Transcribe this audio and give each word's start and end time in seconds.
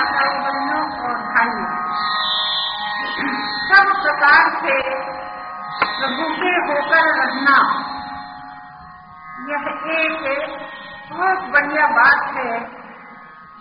माताओं 0.00 0.36
बहनों 0.42 0.84
और 1.06 1.16
भाइयों 1.24 1.70
सब 3.70 3.88
प्रकार 3.96 4.46
से 4.60 4.76
प्रभु 5.96 6.28
के 6.36 6.52
होकर 6.68 7.08
रहना, 7.16 7.56
यह 9.50 9.66
एक 9.96 10.22
बहुत 11.10 11.42
बढ़िया 11.52 11.86
बात 11.98 12.22
है 12.36 12.54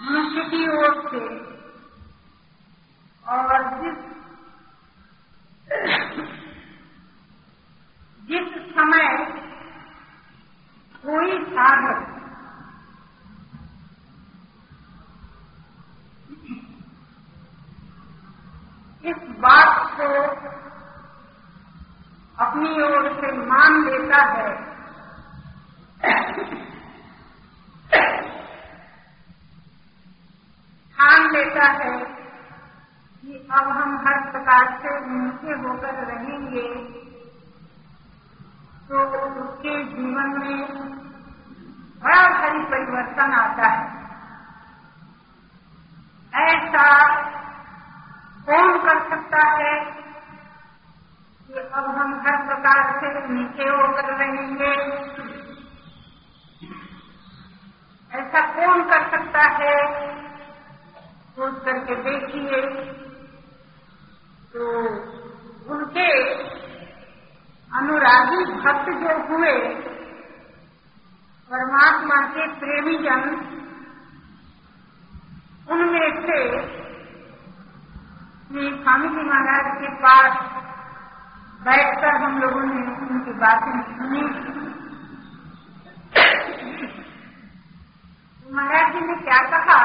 मनुष्य 0.01 0.45
की 0.51 0.61
ओर 0.77 0.95
से। 1.09 1.23
और 3.25 3.65
जिस 3.79 3.97
जिस 8.29 8.47
समय 8.71 9.09
कोई 11.03 11.43
साधक 11.49 12.07
इस 19.03 19.19
बात 19.43 19.75
को 19.97 20.07
अपनी 22.37 22.71
ओर 22.83 23.07
मान 23.69 23.83
लेता 23.85 24.21
है। 24.23 24.53
ठान 30.97 31.31
लेता 31.31 31.65
है 31.71 31.99
कि 33.21 33.47
अब 33.51 33.69
हम 33.69 33.97
हर 33.97 34.31
प्रकार 34.31 34.79
से 34.81 34.97
उनके 34.97 35.51
होकर 35.51 35.93
रहेंगे। 36.05 36.67
तो 38.89 39.01
उसके 39.43 39.83
जीवन 39.83 40.39
में 40.39 40.67
बड़ा 42.03 42.23
भारी 42.29 42.59
परिवर्तन 42.59 43.33
आता 43.33 43.67
है। 43.67 43.87
ऐसा 46.33 47.05
कौन 48.45 48.77
कर 48.77 49.09
सकता 49.09 49.47
है? 49.49 49.98
अब 51.73 51.85
हम 51.85 52.13
हर 52.27 52.37
प्रकार 52.45 52.99
से 52.99 53.33
नीचे 53.33 53.63
होकर 53.63 54.13
रहेंगे। 54.13 54.71
ऐसा 58.11 58.41
कौन 58.55 58.83
कर 58.83 59.09
सकता 59.09 59.41
है? 59.41 59.75
सोच 61.35 61.63
करके 61.65 61.95
देखिए। 61.95 62.61
तो 64.53 64.79
उनके 65.73 66.33
अनुरागी 67.71 68.45
भक्त 68.45 68.89
जो 68.91 69.17
हुए, 69.27 69.75
परमात्मा 71.51 72.15
के 72.27 72.47
प्रेमी 72.47 72.97
जन 72.97 73.29
उनमें 75.71 76.21
से 76.21 76.69
स्वामी 78.83 79.07
जी 79.07 79.23
महाराज 79.23 79.81
के 79.81 79.89
पास 79.95 80.48
बैठकर 81.63 82.15
हम 82.15 82.37
लोगों 82.39 82.61
ने 82.61 82.81
उनकी 83.05 83.33
बातें 83.33 83.71
सुनी। 83.81 84.21
महाराज 88.53 88.93
जी 88.93 88.99
ने 88.99 89.15
क्या 89.15 89.39
कहा 89.49 89.79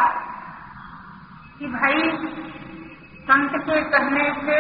कि 1.58 1.67
भाई, 1.67 2.11
संत 3.25 3.56
के 3.67 3.80
कहने 3.91 4.25
से, 4.41 4.58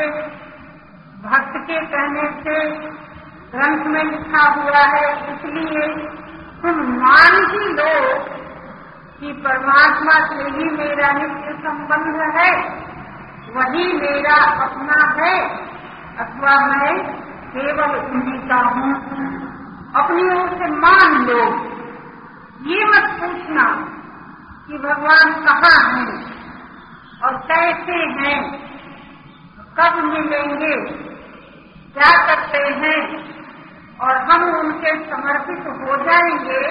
भक्त 1.22 1.56
के 1.66 1.80
कहने 1.86 2.24
से 2.40 2.56
ग्रंथ 3.52 3.86
में 3.86 4.04
लिखा 4.04 4.42
हुआ 4.52 4.82
है, 4.94 5.34
इसलिए 5.34 5.86
तुम 6.62 6.80
मान 7.00 7.36
ही 7.50 7.72
लो 7.72 7.92
कि 9.20 9.32
परमात्मा 9.42 10.18
से 10.26 10.48
ही 10.50 10.70
मेरा 10.70 11.12
नित्य 11.12 11.54
संबंध 11.58 12.36
है, 12.36 12.50
वही 13.54 13.92
मेरा 13.92 14.36
अपना 14.64 15.00
है। 15.20 15.63
अथवा 16.20 16.54
मैं 16.66 16.94
केवल 17.52 17.94
उन्हीं 17.96 18.38
का 18.48 18.58
हूँ 18.68 18.92
अपनी 19.94 20.24
ओर 20.34 20.48
से 20.50 20.68
मान 20.76 21.16
लो। 21.26 21.40
ये 22.66 22.84
मत 22.86 23.10
पूछना 23.20 23.64
कि 24.66 24.78
भगवान 24.78 25.32
कहाँ 25.42 25.78
हैं 25.88 26.12
और 27.24 27.36
कैसे 27.48 27.98
हैं, 28.14 28.38
कब 29.78 29.98
मिलेंगे, 30.04 30.74
क्या 31.96 32.10
करते 32.26 32.62
हैं, 32.80 33.00
और 34.00 34.16
हम 34.30 34.44
उनके 34.54 34.92
समर्पित 35.10 35.66
हो 35.80 35.96
जाएँगे 36.04 36.62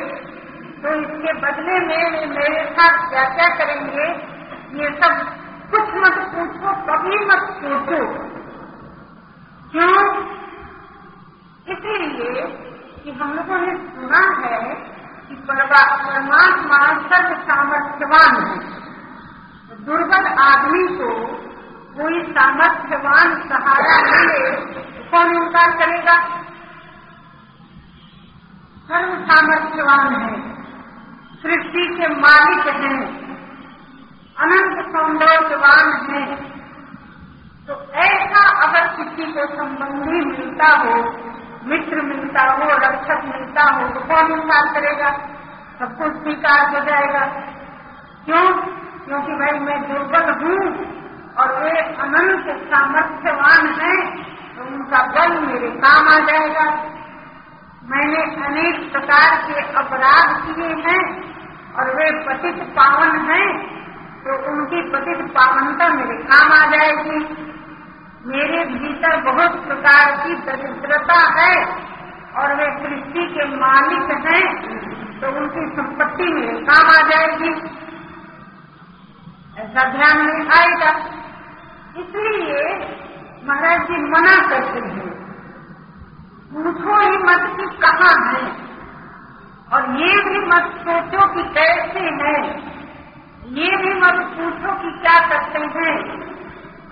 तो 0.82 0.94
इसके 0.96 1.34
बदले 1.42 1.80
में 1.82 2.12
वे 2.12 2.26
मेरे 2.30 2.64
साथ 2.72 3.10
क्या 3.10 3.24
क्या 3.36 3.48
करेंगे, 3.56 4.08
ये 4.78 4.90
सब 4.96 5.26
कुछ 5.72 5.94
मत 6.04 6.18
पूछो, 6.32 6.74
कभी 6.88 7.26
मत 7.26 7.44
सोचो 7.62 8.02
क्यों 9.74 9.94
इसलिए 11.68 12.42
कि 13.04 13.12
हम 13.12 13.34
लोगों 13.34 13.58
ने 13.58 13.74
सुना 13.76 14.48
है 14.48 14.76
कि 15.30 15.36
परमात्मा 15.36 16.80
सर्व 16.88 17.36
सामर्थ्यवान 17.42 18.46
है। 18.46 18.60
दुर्बल 19.86 20.26
आदमी 20.26 20.84
को 20.98 21.10
कोई 21.98 22.22
सामर्थ्यवान 22.32 23.50
सहारा 23.50 23.98
मिले 24.02 24.52
कौन 25.12 25.28
इनकार 25.36 25.72
करेगा? 25.78 26.16
सर्व 28.88 29.12
सामर्थ्यवान 29.26 30.16
है। 30.16 30.56
सृष्टि 31.42 31.88
के 31.96 32.08
मालिक 32.08 32.68
हैं। 32.76 33.00
अनंत 34.38 34.86
सौंदर्यवान 34.86 35.88
है। 36.12 36.36
तो 37.68 37.74
ऐसा 37.92 38.13
अगर 38.74 38.88
किसी 38.94 39.32
को 39.32 39.46
संबंधी 39.56 40.20
मिलता 40.26 40.68
हो, 40.78 40.94
मित्र 41.66 42.02
मिलता 42.02 42.44
हो, 42.52 42.70
रक्षक 42.78 43.26
मिलता 43.26 43.64
हो 43.64 43.88
तो 43.88 44.00
कौन 44.00 44.32
इनकार 44.32 44.68
करेगा? 44.74 45.10
सब 45.80 45.98
कुछ 45.98 46.14
स्वीकार 46.14 46.66
हो 46.70 46.80
जाएगा। 46.86 47.26
क्यों? 48.26 48.46
क्योंकि 49.06 49.34
भाई 49.34 49.60
मैं 49.60 49.78
दुर्बल 49.84 50.32
हूँ 50.42 50.58
और 51.38 51.54
वे 51.64 51.78
अनंत 52.00 52.50
सामर्थ्यवान 52.64 53.68
हैं 53.82 54.00
तो 54.56 54.66
उनका 54.66 55.04
बल 55.16 55.40
मेरे 55.40 55.70
काम 55.78 56.08
आ 56.08 56.20
जाएगा। 56.20 56.66
मैंने 57.84 58.24
अनेक 58.46 58.92
प्रकार 58.92 59.38
के 59.48 59.62
अपराध 59.76 60.36
किए 60.44 60.74
हैं 60.84 61.02
और 61.76 61.96
वे 61.96 62.12
पतित 62.28 62.62
पावन 62.76 63.18
हैं 63.32 63.48
तो 64.24 64.36
उनकी 64.52 64.82
पतित 64.90 65.26
पावनता 65.32 65.90
मेरे 65.94 66.22
काम 66.26 66.52
आ 66.52 66.66
जाएगी। 66.68 67.20
मेरे 68.26 68.66
भीतर 68.66 69.22
बहुत 69.22 69.68
प्रकार 69.68 70.28
की 70.28 70.36
दरिद्रता 70.36 71.42
है 71.42 71.66
और 72.36 72.56
वे 72.56 72.68
सृष्टि 72.78 73.26
के 73.34 73.46
मालिक 73.46 74.28
हैं 74.28 74.46
तो 75.20 75.28
उनकी 75.28 75.76
संपत्ति 75.76 76.24
मेरे 76.24 76.62
काम 76.62 76.88
आ 76.88 77.08
जाएगी। 77.08 77.52
ऐसा 79.58 79.90
ध्यान 79.90 80.26
में 80.26 80.48
आएगा। 80.60 80.90
इसलिए 81.98 82.64
महाराज 83.46 83.82
जी 83.82 83.98
मना 83.98 84.50
करते 84.50 84.80
हैं। 84.80 85.14
पूछो 86.54 87.00
ही 87.02 87.18
मत 87.18 87.58
कि 87.58 87.78
कहाँ 87.78 88.34
है? 88.34 88.52
और 89.74 89.90
ये 90.02 90.24
भी 90.24 90.46
मत 90.48 90.72
सोचो 90.78 91.28
कि 91.34 91.44
कैसे 91.44 92.00
है। 92.00 92.58
ये 93.54 93.78
भी 93.78 93.94
मत 94.00 94.28
पूछो 94.38 94.74
कि 94.74 95.00
क्या 95.00 95.28
करते 95.28 95.60
हैं। 95.60 96.23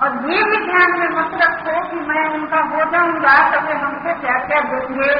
और 0.01 0.13
ये 0.31 0.43
भी 0.43 0.57
ध्यान 0.65 0.93
में 0.99 1.09
मत 1.09 1.33
रखो 1.41 1.73
कि 1.89 1.99
मैं 2.05 2.21
उनका 2.33 2.61
हो 2.69 2.85
जाऊँगा 2.91 3.33
तो 3.51 3.59
वे 3.67 3.73
हमसे 3.73 4.13
क्या 4.13 4.37
क्या 4.45 4.61
देंगे 4.69 5.11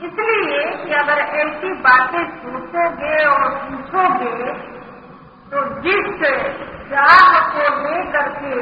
इसलिए 0.00 0.64
कि 0.84 0.92
अगर 0.92 1.20
ऐसी 1.42 1.72
बातें 1.82 2.24
सोचोगे 2.38 3.24
और 3.24 3.54
पूछोगे 3.58 4.52
तो 5.52 5.62
जिस 5.80 6.24
चाह 6.90 7.38
को 7.52 7.68
लेकर 7.76 8.28
के, 8.38 8.56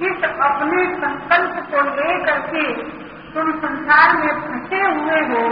जिस 0.00 0.24
अपने 0.24 0.82
संकल्प 0.94 1.62
को 1.70 1.82
लेकर 1.90 2.40
के 2.50 2.66
तुम 3.34 3.52
संसार 3.58 4.16
में 4.16 4.40
फंसे 4.40 4.80
हुए 4.82 5.20
हो, 5.30 5.44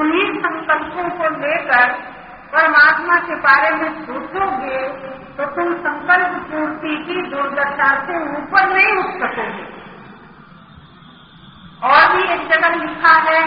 उन्हीं 0.00 0.26
संकल्पों 0.40 1.08
को 1.10 1.28
लेकर 1.36 1.92
परमात्मा 2.52 3.16
के 3.20 3.34
बारे 3.40 3.70
में 3.74 3.88
सोचोगे 4.04 4.78
तो 5.36 5.46
तुम 5.56 5.72
संकल्प 5.78 6.36
पूर्ति 6.50 6.94
की 7.04 7.22
दुर्दशा 7.30 7.88
से 8.06 8.20
ऊपर 8.30 8.68
नहीं 8.68 8.94
उठ 8.94 9.10
सकोगे। 9.22 9.66
और 11.88 12.06
भी 12.12 12.22
एक 12.34 12.48
जगह 12.48 12.74
लिखा 12.76 13.14
है 13.26 13.42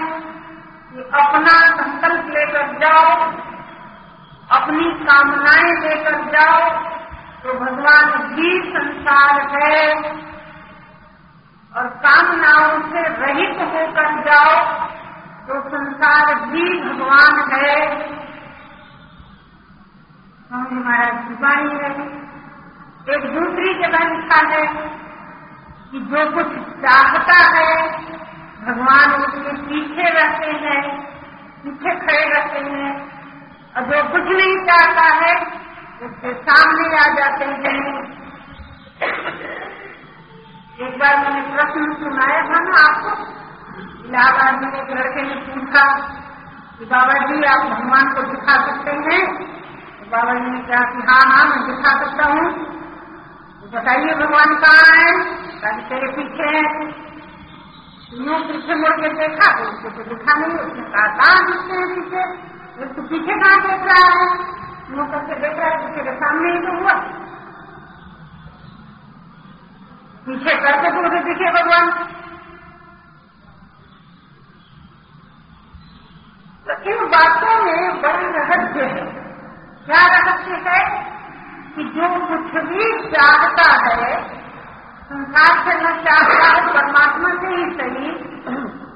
कि 0.92 1.01
अपना 1.15 1.56
संकल्प 1.71 2.30
लेकर 2.30 2.77
जाओ, 2.80 3.09
अपनी 4.51 4.92
कामनाएँ 5.04 5.74
लेकर 5.81 6.21
जाओ 6.31 6.69
तो 7.44 7.54
भगवान 7.59 8.09
भी 8.30 8.54
संसार 8.69 9.42
है। 9.54 9.83
और 11.74 11.88
कामनाओं 12.06 12.80
से 12.88 13.01
रहित 13.19 13.62
होकर 13.68 14.09
जाओ 14.24 14.56
तो 15.47 15.59
संसार 15.69 16.33
भी 16.47 16.65
भगवान 16.81 17.39
है। 17.54 17.75
स्वामी 20.51 20.83
महाराज 20.83 21.27
की 21.27 21.33
है। 21.75 21.92
एक 23.15 23.21
दूसरी 23.33 23.74
जगह 23.74 24.09
लिखा 24.09 24.48
है 24.48 24.68
कि 25.92 26.00
जो 26.00 26.31
कुछ 26.31 26.48
चाहता 26.86 27.56
है, 27.57 27.88
भगवान 28.65 29.13
उसके 29.13 29.53
पीछे 29.62 30.09
रहते 30.09 30.51
हैं, 30.51 31.01
पीछे 31.63 31.95
खड़े 32.00 32.33
रहते 32.33 32.59
हैं। 32.59 33.21
और 33.77 33.83
जो 33.83 34.12
कुछ 34.12 34.21
नहीं 34.21 34.65
चाहता 34.65 35.25
है, 35.25 35.45
उसके 36.07 36.33
सामने 36.33 37.00
आ 37.00 37.13
जाते 37.13 37.45
हैं। 37.45 38.04
एक 40.88 41.00
बार 41.00 41.18
मैंने 41.18 41.42
प्रश्न 41.42 41.94
सुनाया 41.94 42.42
था 42.42 42.59
ना 42.59 42.89
आपको 42.89 43.24
इलाहाबाद 44.07 44.62
में 44.63 44.74
एक 44.74 44.89
लड़के 44.89 45.21
ने 45.21 45.36
पूछा 45.36 46.00
कि 46.80 46.86
बाबा 46.86 47.13
जी, 47.13 47.44
आप 47.44 47.59
भगवान 47.65 48.13
को 48.13 48.21
दिखा 48.21 48.65
सकते 48.65 48.92
हैं? 48.92 49.60
बाबा 50.11 50.33
जी 50.33 50.51
ने 50.51 50.59
कहा 50.59 50.81
कि 50.81 51.03
हाँ 51.07 51.21
हाँ 51.31 51.45
मैं 51.49 51.67
दिखा 51.67 52.05
सकता 52.05 52.25
हूँ। 52.25 52.53
तो 53.61 53.67
बताइए 53.67 54.15
भगवान 54.15 54.55
कहाँ 54.55 54.97
है? 54.97 55.11
कभी 55.61 55.81
तेरे 55.89 56.07
पीछे 56.07 56.57
है। 56.57 56.63
यूँ 58.25 58.39
पीछे 58.39 58.75
मुड़ 58.75 58.91
के 59.01 59.13
देखा? 59.13 59.51
तो 59.57 59.69
उसको 59.71 59.89
तो 59.89 60.09
दिखा 60.09 60.35
नहीं, 60.35 60.57
उसने 60.57 60.81
कहा 60.81 61.07
कहाँ 61.07 61.45
दिखते 61.45 61.73
हैं 61.73 61.87
पीछे। 61.95 62.23
उसको 62.85 63.01
पीछे 63.01 63.39
कहाँ 63.39 63.61
देख 63.61 63.87
रहा 63.91 64.19
है? 64.19 64.27
यूँ 64.91 65.07
करके 65.11 65.39
देख 65.39 65.59
रहा 65.59 65.69
है 65.69 65.87
पीछे 65.87 66.03
के 66.03 66.15
सामने 66.15 66.53
ही 66.53 66.59
तो 66.59 66.81
हुआ। 66.81 66.93
पीछे 70.25 70.55
करके 70.55 70.91
तो 70.91 71.07
उसे 71.07 71.23
दिखे 71.23 71.51
भगवान। 71.51 71.89
तो 76.67 76.91
इन 76.91 77.07
बातों 77.07 77.65
में 77.65 78.01
बड़ी 78.01 78.25
रहस्य 78.25 78.83
है। 78.83 79.20
क्या 79.86 80.01
रहस्य 80.07 80.57
है 80.66 80.80
कि 81.75 81.83
जो 81.95 82.07
कुछ 82.28 82.51
भी 82.66 82.88
चाहता 83.10 83.68
है, 83.86 84.10
संसार 85.06 85.57
से 85.66 85.74
न 85.75 85.94
चाहता 86.04 86.50
है, 86.50 86.62
परमात्मा 86.74 87.30
से 87.42 87.54
ही 87.56 87.66
सही। 87.72 88.12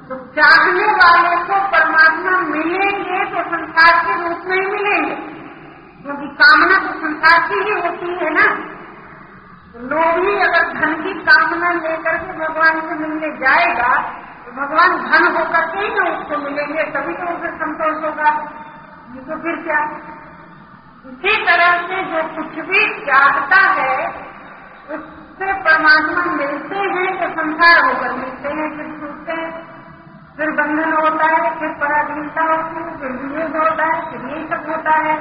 तो 0.10 0.16
चाहने 0.36 0.86
वाले 1.00 1.36
को 1.46 1.60
परमात्मा 1.70 2.38
मिलेंगे 2.50 3.24
तो 3.26 3.44
संसार 3.50 4.00
के 4.06 4.18
रूप 4.22 4.44
में 4.46 4.58
ही 4.58 4.66
मिलेंगे। 4.68 5.16
क्योंकि 6.04 6.28
कामना 6.42 6.78
तो 6.78 6.94
संसार 7.00 7.40
की 7.48 7.64
ही 7.64 7.80
होती 7.82 8.14
है 8.16 8.34
ना। 8.34 8.48
तो 9.74 9.80
लोग 9.88 10.20
ही 10.26 10.36
अगर 10.40 10.68
धन 10.74 10.94
की 11.04 11.14
कामना 11.22 11.70
लेकर 11.70 12.18
के 12.18 12.38
भगवान 12.40 12.82
से 12.82 12.96
मिलने 12.96 13.32
जाएगा 13.38 13.94
तो 14.46 14.52
भगवान 14.52 14.98
धन 15.06 15.28
होकर 15.38 15.66
के 15.66 15.80
ही 15.80 15.94
ना 15.96 16.10
उसको 16.10 16.38
मिलेंगे, 16.38 16.84
तभी 16.92 17.14
तो 17.14 17.34
उसे 17.34 17.56
संतोष 17.56 18.04
होगा। 18.04 18.30
ये 19.16 19.22
तो 19.22 19.42
फिर 19.44 19.64
क्या? 19.64 19.80
इसी 21.06 21.46
तरह 21.46 21.88
से 21.88 22.04
जो 22.04 22.22
कुछ 22.36 22.66
भी 22.66 23.06
चाहता 23.06 23.60
है, 23.70 24.08
उससे 24.90 25.54
परमात्मा 25.54 26.24
मिलते 26.32 26.76
हैं 26.76 27.20
तो 27.20 27.42
संसार 27.42 27.86
होकर 27.86 28.12
मिलते 28.12 28.50
हैं, 28.50 28.78
फिर 28.78 29.00
छूटते 29.00 29.32
हैं। 29.32 29.52
फिर 30.38 30.52
बंधन 30.52 30.94
होता 30.94 31.26
है, 31.26 31.60
फिर 31.60 31.70
पराधीनता 31.70 32.42
होती 32.42 32.84
है, 32.84 32.98
फिर 33.00 33.12
विरोध 33.12 33.56
होता 33.56 33.86
है, 33.86 34.12
फिर 34.12 34.30
यही 34.30 34.48
सब 34.48 34.70
होता 34.70 34.92
है। 34.92 35.16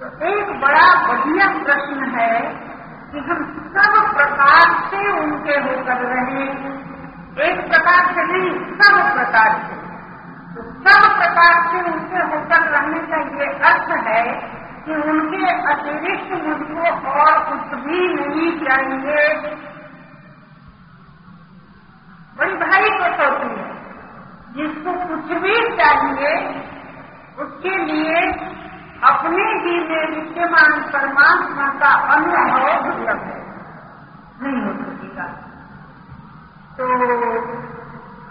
तो 0.00 0.06
एक 0.26 0.60
बड़ा 0.60 1.08
बढ़िया 1.08 1.48
प्रश्न 1.64 2.14
है 2.14 2.40
कि 3.12 3.18
हम 3.18 3.44
सब 3.76 4.14
प्रकार 4.14 4.90
से 4.90 5.10
उनके 5.10 5.58
होकर 5.60 5.96
रहे 5.96 6.44
एक 7.48 7.68
प्रकार 7.68 8.14
से 8.14 8.22
नहीं, 8.22 8.50
सब 8.76 9.14
प्रकार 9.14 9.50
से। 9.52 9.74
तो 10.54 10.62
सब 10.62 11.16
प्रकार 11.16 11.54
से 11.70 11.80
उनके 11.80 12.18
होकर 12.18 12.62
रहने 12.62 12.98
का 12.98 13.16
ये 13.16 13.52
अर्थ 13.62 13.90
है 14.06 14.55
कि 14.86 14.94
उनके 14.94 15.46
अतिरिक्त 15.46 16.44
मुझको 16.44 17.10
और 17.10 17.44
कुछ 17.44 17.78
भी 17.78 18.14
नहीं 18.14 18.64
चाहिए। 18.64 19.56
बड़ी 22.38 22.52
भारी 22.52 22.88
कसौटी 22.88 23.60
है। 23.60 23.76
जिसको 24.52 24.92
कुछ 24.92 25.38
भी 25.38 25.76
चाहिए, 25.76 26.60
उसके 27.38 27.68
लिए 27.68 28.32
अपने 29.04 29.42
ही 29.42 29.88
में 29.88 30.10
विद्यमान 30.10 30.90
परमात्मा 30.92 31.66
का 31.66 31.88
अनुभव 31.88 32.90
दुर्लभ 32.90 33.20
है। 33.20 33.46
नहीं 34.42 34.62
हो 34.62 34.72
सकेगा। 34.72 35.24
तो 36.78 36.84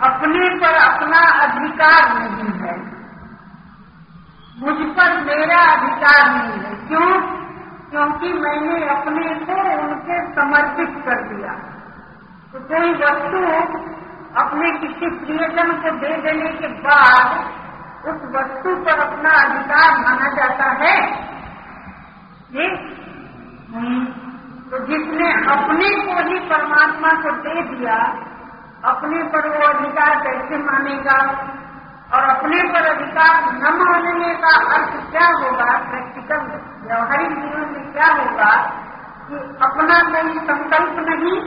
अपने 0.05 0.49
पर 0.49 0.73
अपना 0.73 1.19
अधिकार 1.19 2.19
नहीं। 2.19 2.54
मुझ 4.59 4.75
पर 4.75 5.23
मेरा 5.23 5.71
अधिकार 5.71 6.29
नहीं 6.29 6.59
है। 6.59 6.87
क्यों? 6.87 7.21
क्योंकि 7.89 8.33
मैंने 8.33 8.87
अपने 8.87 9.35
को 9.35 9.81
उनके 9.81 10.35
समर्पित 10.35 11.05
कर 11.05 11.35
दिया। 11.35 11.53
तो 12.53 12.59
कोई 12.59 12.93
वस्तु 12.93 13.63
अपने 14.41 14.71
किसी 14.71 15.09
प्रियजन 15.09 15.71
को 15.71 15.91
दे 15.91 16.21
देने 16.21 16.49
के 16.49 16.67
बाद 16.67 17.45
उस 18.05 18.21
वस्तु 18.35 18.75
पर 18.75 18.99
अपना 18.99 19.29
अधिकार 19.29 19.97
माना 19.97 20.29
जाता 20.29 20.85
है। 20.85 21.11
ये? 22.51 22.95
तो 24.71 24.79
जिसने 24.79 25.33
अपने 25.33 25.89
को 25.89 26.29
ही 26.29 26.39
परमात्मा 26.39 27.21
को 27.21 27.31
दे 27.31 27.75
दिया, 27.75 27.95
अपने 28.85 29.23
पर 29.23 29.47
वो 29.47 29.67
अधिकार 29.67 30.23
कैसे 30.23 30.57
मानेगा? 30.57 31.47
और 32.15 32.23
अपने 32.25 32.61
पर 32.73 32.85
अधिकार 32.87 33.45
न 33.53 33.71
मानने 33.77 34.33
का 34.41 34.51
अर्थ 34.75 34.91
क्या 35.11 35.27
होगा? 35.35 35.69
प्रैक्टिकल 35.87 36.43
व्यवहारिक 36.83 37.31
जीवन 37.35 37.65
में 37.71 37.91
क्या 37.93 38.07
होगा 38.13 38.51
कि 39.27 39.41
अपना 39.63 39.99
कोई 40.09 40.39
संकल्प 40.47 40.99
नहीं, 41.07 41.37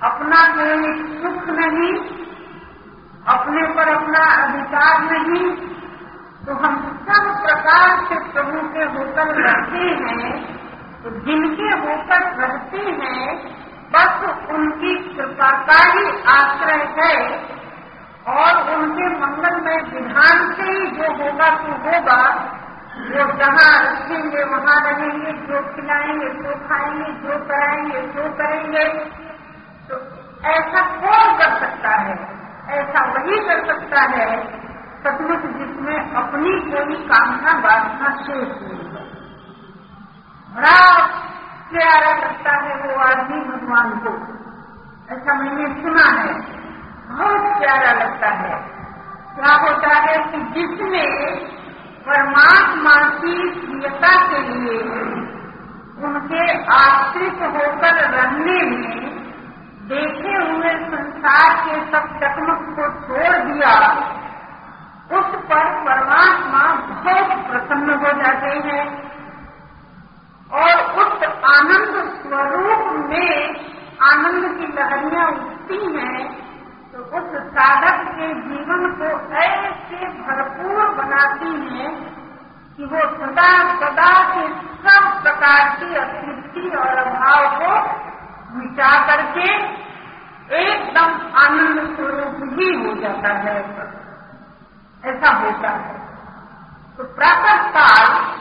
अपना 0.00 0.40
कोई 0.54 0.92
सुख 1.18 1.48
नहीं, 1.58 1.92
अपने 3.28 3.66
पर 3.74 3.92
अपना 3.94 4.24
अधिकार 4.36 5.02
नहीं 5.04 5.44
तो 6.46 6.54
हम 6.56 6.76
सब 7.08 7.26
प्रकार 7.42 7.90
से 8.06 8.16
प्रभु 8.32 8.62
के 8.68 8.84
होकर 8.94 9.28
रहते 9.42 9.90
हैं 9.98 10.30
तो 11.02 11.10
जिनके 11.20 11.68
होकर 11.82 12.24
रहते 12.40 12.80
हैं, 13.00 13.26
बस 13.92 14.24
उनकी 14.50 14.94
कृपा 15.08 15.50
का 15.68 15.78
ही 15.88 16.04
आश्रय 16.32 16.82
है। 16.98 17.14
और 18.28 18.74
उनके 18.74 19.08
मंगलमय 19.08 19.76
विधान 19.76 20.52
से 20.52 20.62
ही 20.62 20.86
जो 20.86 21.12
होगा 21.12 21.48
तो 21.48 21.72
होगा। 21.72 22.48
वो 22.92 23.32
जहाँ 23.38 23.82
रखेंगे, 23.82 24.44
वहाँ 24.44 24.80
रहेंगे, 24.84 25.32
जो 25.32 25.62
खिलाएँगे, 25.62 26.28
जो 26.28 26.68
खाएँगे, 26.68 27.12
जो 27.12 27.44
कराएँगे 27.44 28.02
जो 28.02 28.28
करेंगे 28.32 28.84
तो 29.88 29.96
ऐसा 30.48 30.80
कौन 30.80 31.38
कर 31.38 31.58
सकता 31.60 31.88
है? 31.88 32.42
ऐसा 32.68 33.12
वही 33.12 33.36
कर 33.36 33.66
सकता 33.66 34.00
है 34.00 34.62
सचमुच 35.02 35.38
जिसमें 35.38 36.14
अपनी 36.14 36.60
कोई 36.60 37.08
कामना 37.08 37.52
वासना 37.58 38.16
शेष 38.16 38.62
नहीं 38.62 38.88
है। 38.88 39.04
बड़ा 40.54 41.06
प्यारा 41.70 42.16
लगता 42.16 42.50
है 42.50 42.76
वो 42.76 43.00
आदमी 43.00 43.40
भगवान 43.40 43.90
को। 43.90 44.42
ऐसा 45.14 45.34
मैंने 45.34 45.82
सुना 45.82 46.20
है। 46.20 46.61
बहुत 47.12 47.58
प्यारा 47.58 47.92
लगता 47.92 48.28
है। 48.28 48.54
क्या 49.34 49.54
होता 49.54 49.96
है 49.96 50.18
कि 50.18 50.38
जिसने 50.54 51.06
परमात्मा 52.06 53.08
की 53.08 53.50
प्रियता 53.50 54.26
के 54.26 54.38
लिए 54.38 54.80
उनके 56.04 56.44
आश्रित 56.74 57.42
होकर 57.42 57.94
रहने 58.10 58.62
में 58.62 59.02
देखे 59.82 60.34
हुए 60.34 60.70
संसार 60.86 61.56
के 61.56 61.80
सब 61.90 62.08
चकमक 62.20 62.60
को 62.76 62.88
छोड़ 63.06 63.36
दिया, 63.38 63.74
उस 65.12 65.26
पर 65.44 65.64
परमात्मा 65.84 66.62
बहुत 66.74 67.46
प्रसन्न 67.50 67.90
हो 67.90 68.12
जाते 68.22 68.68
हैं। 68.68 69.12
और 70.52 70.74
उस 71.02 71.24
आनंद 71.50 71.94
स्वरूप 72.14 73.08
में 73.10 73.54
आनंद 74.02 74.58
की 74.58 74.66
लहरियाँ 74.66 75.26
उठती 75.26 75.80
हैं। 75.96 76.51
तो 76.92 76.98
उस 76.98 77.52
साधक 77.52 78.10
के 78.12 78.34
जीवन 78.34 78.96
को 78.98 79.34
ऐसे 79.34 80.06
भरपूर 80.06 80.94
बनाती 80.94 81.78
है 81.78 81.88
कि 82.76 82.84
वो 82.84 83.00
सदा 83.00 83.74
सदा 83.74 84.34
के 84.34 84.48
सब 84.58 85.22
प्रकार 85.22 85.76
की 85.76 85.94
अतृप्ति 85.94 86.76
और 86.76 86.88
अभाव 86.88 87.58
को 87.58 88.02
मिटा 88.56 89.06
करके 89.06 89.48
एकदम 90.56 91.36
आनंद 91.36 91.96
स्वरूप 91.96 92.58
ही 92.58 92.84
हो 92.84 92.94
जाता 93.00 93.28
है। 93.28 93.56
ऐसा 95.04 95.30
होता 95.30 95.68
है। 95.68 95.98
तो 96.96 97.04
प्रातः 97.04 97.70
काल 97.70 98.36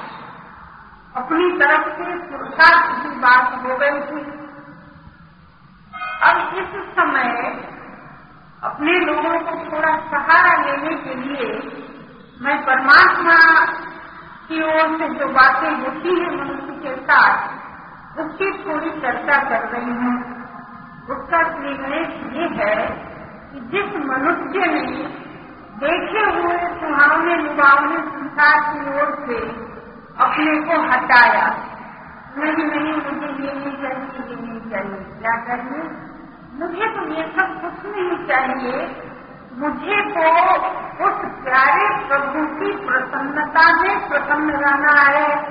अपनी 1.15 1.51
तरफ़ 1.51 1.89
से 1.89 2.27
पुरुषार्थ 2.31 3.03
की 3.03 3.10
बात 3.10 3.65
हो 3.65 3.77
गई 3.77 4.00
थी। 4.00 4.41
अब 6.24 6.53
इस 6.53 6.96
समय 6.96 7.71
अपने 8.63 8.91
लोगों 9.00 9.38
को 9.39 9.53
थोड़ा 9.72 9.91
सहारा 10.10 10.51
लेने 10.63 10.96
के 10.96 11.15
लिए 11.15 11.48
मैं 12.41 12.58
परमात्मा 12.65 13.38
की 14.48 14.62
ओर 14.63 14.91
से 14.98 15.08
जो 15.20 15.27
बातें 15.27 15.72
होती 15.75 16.13
है 16.20 16.36
मनुष्य 16.36 16.75
के 16.84 16.96
साथ, 17.01 18.20
उसकी 18.20 18.51
थोड़ी 18.63 18.91
चर्चा 18.91 19.38
कर 19.50 19.65
रही 19.68 19.96
हूँ। 19.96 20.13
उसका 21.10 21.41
श्रीगणेश 21.50 22.13
ये 22.36 22.48
है 22.60 22.75
कि 23.51 23.60
जिस 23.72 23.96
मनुष्य 24.06 24.70
ने 24.72 24.86
देखे 25.80 26.25
हुए 26.30 26.58
सुहावने 26.80 27.36
लुभावने 27.36 27.98
संसार 28.10 28.60
की 28.62 29.01
ओर 29.01 29.12
से 29.25 29.39
अपने 30.20 30.56
को 30.62 30.82
हटाया, 30.91 31.46
नहीं 32.38 32.65
नहीं, 32.65 32.94
मुझे 32.94 33.44
ये 33.44 33.53
नहीं 33.53 33.75
चाहिए, 33.82 34.30
ये 34.30 34.36
नहीं 34.36 34.72
चाहिए। 34.72 35.03
क्या 35.20 35.36
चाहिए 35.48 36.11
मुझे 36.62 36.88
तो 36.88 37.13
ये 37.13 37.24
सब 37.24 37.62
कुछ 37.62 37.96
नहीं 37.96 38.27
चाहिए। 38.27 39.08
मुझे 39.53 40.10
तो 40.10 40.56
उस 41.06 41.44
प्यारे 41.44 42.08
प्रभु 42.08 42.46
की 42.48 42.88
प्रसन्नता 42.88 43.82
में 43.82 44.10
प्रसन्न 44.10 44.51
रहना 44.51 45.01
है। 45.01 45.41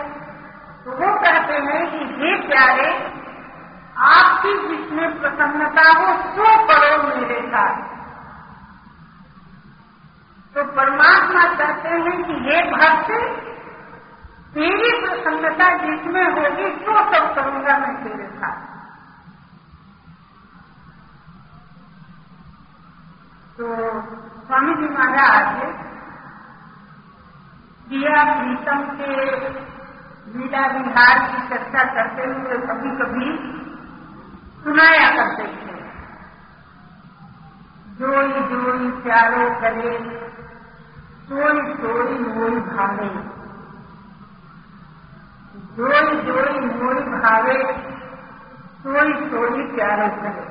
तो 0.84 0.90
वो 0.90 1.14
कहते 1.18 1.52
हैं 1.52 1.90
कि, 1.90 1.98
हे 1.98 2.48
प्यारे, 2.48 3.12
आपकी 3.98 4.68
जिसमें 4.68 5.20
प्रसन्नता 5.20 5.98
हो, 5.98 6.22
सो 6.22 6.64
करो 6.64 7.02
मेरे 7.02 7.48
साथ। 7.48 7.76
तो 10.54 10.64
परमात्मा 10.64 11.54
कहते 11.54 11.88
हैं 11.88 12.22
कि 12.22 12.32
ये 12.32 12.62
भक्त, 12.70 13.06
तेरी 14.54 15.00
प्रसन्नता 15.00 15.76
जिसमें 15.76 16.24
होगी, 16.24 16.84
सो 16.84 16.96
सब 16.98 17.34
करूँगा 17.34 17.78
मैं 17.78 18.04
तेरे 18.04 18.26
साथ। 18.26 18.79
तो 23.60 23.70
स्वामी 24.42 24.74
जी 24.74 24.86
महाराज 24.88 25.56
दिया 27.88 28.20
प्रीतम 28.28 28.84
के 28.90 29.16
लीला 30.34 30.62
विहार 30.66 31.18
की 31.24 31.42
चर्चा 31.48 31.82
करते 31.94 32.28
हुए 32.28 32.58
कभी 32.68 32.92
कभी 33.00 33.28
सुनाया 34.62 35.10
करते 35.16 35.48
थे। 35.56 35.74
जोई 37.98 38.44
जोई 38.52 38.90
प्यारो 39.02 39.44
करे 39.60 39.92
सोई 41.28 41.66
सोई 41.74 42.18
मोई 42.28 42.60
भावे। 42.70 43.10
जोई 45.76 46.16
जोई 46.22 46.64
मोई 46.78 47.04
भावे 47.10 47.58
सोई 48.78 49.12
सोई 49.28 49.68
प्यारो 49.74 50.08
करे। 50.22 50.49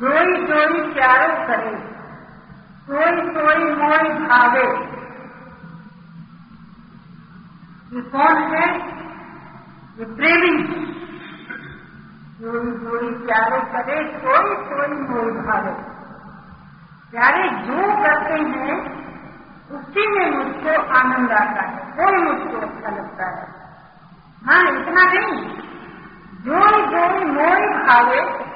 जोई 0.00 0.46
जोई 0.46 0.94
प्यारो 0.94 1.46
करे 1.46 1.88
सोई 2.86 3.32
सोई 3.34 3.64
मोई 3.64 4.26
भावे। 4.26 4.62
ये 7.92 8.00
कौन 8.00 8.36
है? 8.36 8.78
ये 9.98 10.04
प्रेमी। 10.04 10.62
जोई 12.40 12.72
जोई 12.72 13.26
प्यारो 13.26 13.60
करे 13.60 14.18
सोई 14.18 14.56
सोई 14.56 15.00
मोई 15.00 15.30
भावे। 15.30 15.72
प्यारे 17.10 17.48
जो 17.48 18.02
करते 18.02 18.34
हैं, 18.34 18.98
उसी 19.70 20.06
में 20.06 20.30
मुझको 20.30 20.98
आनंद 20.98 21.32
आता 21.32 21.62
है, 21.62 21.92
कोई 21.96 22.18
मुझको 22.18 22.66
अच्छा 22.66 22.90
लगता 22.90 23.24
है। 23.24 23.48
हाँ 24.46 24.62
इतना 24.62 25.02
नहीं। 25.04 25.48
जो 26.38 26.60
जो 26.86 27.26
मोई 27.26 27.86
भावे 27.86 28.47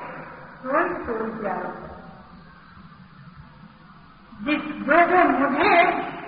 सोई 0.62 0.88
सोई 1.06 1.30
प्यारो 1.40 1.70
जिस 4.40 4.62
जो 4.86 4.96
जो 5.10 5.24
मुझे 5.30 5.72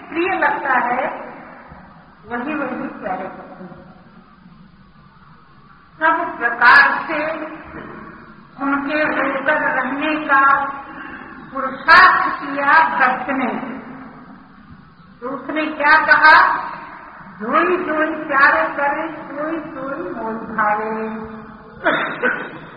प्रिय 0.09 0.35
लगता 0.38 0.75
है, 0.87 1.07
वही 2.31 2.55
वही 2.55 2.88
प्यारे 2.99 3.29
करते 3.29 3.67
सब 6.00 6.21
प्रकार 6.38 6.93
से 7.09 7.19
उनके 8.64 9.00
होकर 9.09 9.64
रहने 9.76 10.14
का 10.26 10.41
पुरुषार्थ 11.53 12.29
किया 12.41 12.79
भक्त 12.95 13.31
ने 13.41 13.50
तो 15.21 15.31
उसने 15.31 15.67
क्या 15.75 15.97
कहा? 16.07 16.37
जोई 17.41 17.76
जोई 17.87 18.11
प्यारे 18.25 18.62
करे 18.79 19.07
सोई 19.29 19.59
सोई 19.71 20.11
मोल 20.14 20.37
भावे 20.50 20.93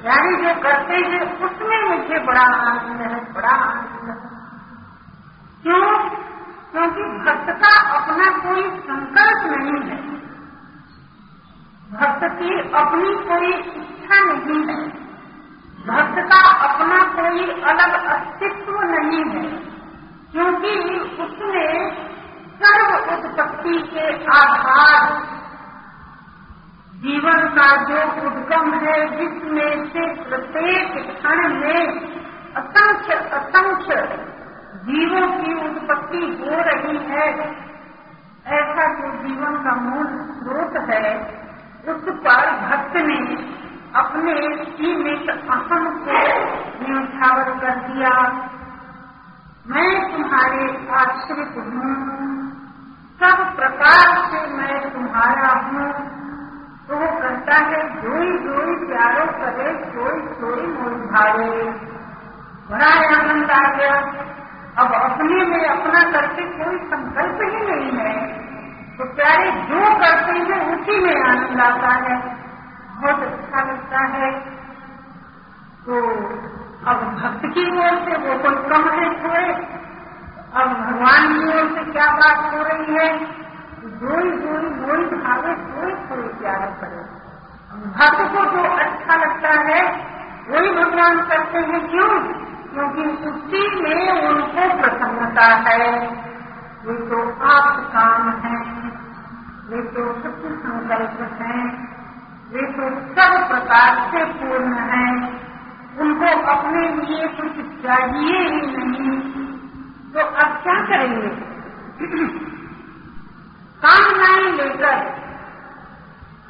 यानी 0.06 0.36
जो 0.36 0.62
करते 0.62 0.96
हैं, 0.96 1.39
उसमें 1.39 1.98
मुझे 1.98 2.20
बड़ा 2.20 2.42
आनंद 2.42 3.01
है, 3.01 3.34
बड़ा 3.34 3.50
आनंद 3.50 4.10
है। 4.10 4.38
क्यों? 5.63 6.10
क्योंकि 6.72 7.04
भक्त 7.04 7.50
का 7.50 7.89
अपना 7.89 8.38
कोई 8.38 8.63
संकल्प 8.63 9.58
नहीं 9.58 9.89
है। 9.89 10.08
भक्त 11.92 12.20
की 12.24 12.70
अपनी 12.70 13.16
कोई 13.16 13.54
इच्छा 13.54 14.20
नहीं 14.20 14.68
है। 14.68 15.08
भक्त 15.88 16.34
का 16.34 16.68
अपना 16.68 17.04
कोई 17.04 17.62
अलग 17.62 18.06
अस्तित्व 18.06 18.82
नहीं 18.82 19.42
है। 19.42 19.68
क्योंकि 20.32 21.00
उसने 21.24 21.92
सर्व 22.63 23.13
उत्पत्ति 23.13 23.89
के 23.94 24.16
आधार 24.24 25.37
जीवन 26.98 27.48
का 27.48 27.84
जो 27.84 28.27
उद्गम 28.27 28.74
है, 28.74 29.18
जिसमें 29.18 29.86
से 29.86 30.24
प्रत्येक 30.24 31.18
क्षण 31.18 31.54
में 31.54 31.88
असंख्य 32.56 33.13
असंख्य 33.13 33.96
जीवों 34.75 35.27
की 35.27 35.70
उत्पत्ति 35.70 36.38
हो 36.42 36.50
रही 36.50 36.98
है। 36.98 37.56
ऐसा 38.48 38.94
जो 38.94 39.27
जीवन 39.27 39.63
का 39.63 39.75
मूल 39.75 40.08
स्रोत 40.08 40.89
है, 40.89 41.20
उस 41.88 42.01
पर 42.01 42.51
भक्त 42.51 42.96
ने 42.96 43.36
अपने 43.96 44.66
सीमित 44.66 45.30
अहम 45.30 45.89
को 45.89 46.12
न्यौछावर 46.84 47.44
कर 47.44 47.75
दिया। 47.75 48.27
मैं 49.68 50.13
तुम्हारे 50.13 50.88
आश्रित 50.92 51.48
हूँ। 51.48 52.48
सब 53.20 53.56
प्रकार 53.56 54.25
से 54.25 54.54
मैं 54.54 54.94
तुम्हारा 54.94 55.50
हूँ। 55.54 56.17
तो 56.88 56.96
वो 56.96 57.08
कहता 57.08 57.56
है, 57.56 58.01
जोई 58.01 58.38
जोई, 58.38 58.88
प्यारो 58.88 59.25
करे 59.25 59.84
सोई 59.84 60.34
सोई 60.34 60.67
मोल 60.67 60.94
भावे 60.94 61.63
बड़ा 62.72 63.20
आनंद 63.20 63.51
आ 63.51 63.72
गया। 63.72 63.96
अब 64.77 64.94
अपने 64.94 65.46
में 65.46 65.65
अपना 65.65 66.12
करके 66.12 66.41
कोई 66.44 66.77
संकल्प 66.77 67.39
ही 67.41 67.72
नहीं 67.72 67.91
है। 67.91 68.27
तो 68.98 69.03
प्यारे 69.03 69.51
जो 69.51 70.00
करते 70.00 70.32
हैं, 70.32 70.75
उसी 70.75 71.00
में 71.00 71.24
आनंद 71.24 71.62
आता 71.62 71.89
है। 71.89 72.38
बहुत 72.96 73.24
अच्छा 73.24 73.62
लगता 73.62 74.00
है। 74.00 74.32
तो 75.86 75.94
अब 76.88 76.98
भक्त 77.24 77.41
की 77.46 77.77
ओर 77.77 77.96
से 78.00 78.17
वो 78.17 78.39
कोई 78.44 78.70
कम 78.70 78.89
है 78.89 79.24
थोड़े। 79.24 79.53
अब 80.53 80.67
भगवान 80.70 81.34
की 81.34 81.48
ओर 81.48 81.75
से 81.75 81.91
क्या 81.91 82.06
बात 82.06 82.53
हो 82.53 82.63
रही 82.63 82.94
है? 82.94 83.38
जोई 83.84 84.32
जोई 84.32 84.70
मोई 84.70 85.24
भावे 85.24 85.54
कोई 85.54 85.92
कोई 85.92 86.28
प्यार 86.28 86.78
करे 86.82 87.28
भक्त 87.68 88.18
को 88.18 88.46
जो 88.46 88.64
अच्छा 88.70 89.16
लगता 89.16 89.50
है, 89.50 89.82
वही 90.50 90.70
भगवान 90.70 91.22
करते 91.22 91.58
हैं 91.58 91.88
क्यों? 91.88 92.20
क्योंकि 92.74 93.26
उसी 93.26 93.82
में 93.84 94.30
उनको 94.30 94.82
प्रसन्नता 94.82 95.44
है। 95.44 96.08
वे 96.86 96.94
तो 96.94 97.46
आप 97.46 97.80
काम 97.80 98.30
है, 98.30 98.60
वे 99.70 99.82
तो 99.82 100.14
सत्य 100.14 100.50
संकल्प 100.50 101.42
है, 101.42 101.66
वे 102.54 102.62
तो 102.62 102.90
सब 102.90 103.48
प्रकार 103.48 104.12
से 104.12 104.26
पूर्ण 104.26 104.74
है। 104.74 105.34
उनको 106.00 106.48
अपने 106.52 106.90
लिए 106.90 107.28
कुछ 107.28 107.84
चाहिए 107.84 108.40
ही 108.40 108.78
नहीं। 108.78 109.22
तो 110.14 110.20
अब 110.20 110.64
क्या 110.64 110.82
करेंगे? 110.86 112.57
कामनाएँ 113.88 114.51
लेकर 114.51 114.94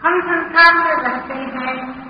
हम 0.06 0.22
संसार 0.22 0.74
में 0.74 0.96
रहते 0.96 1.34
हैं। 1.34 2.08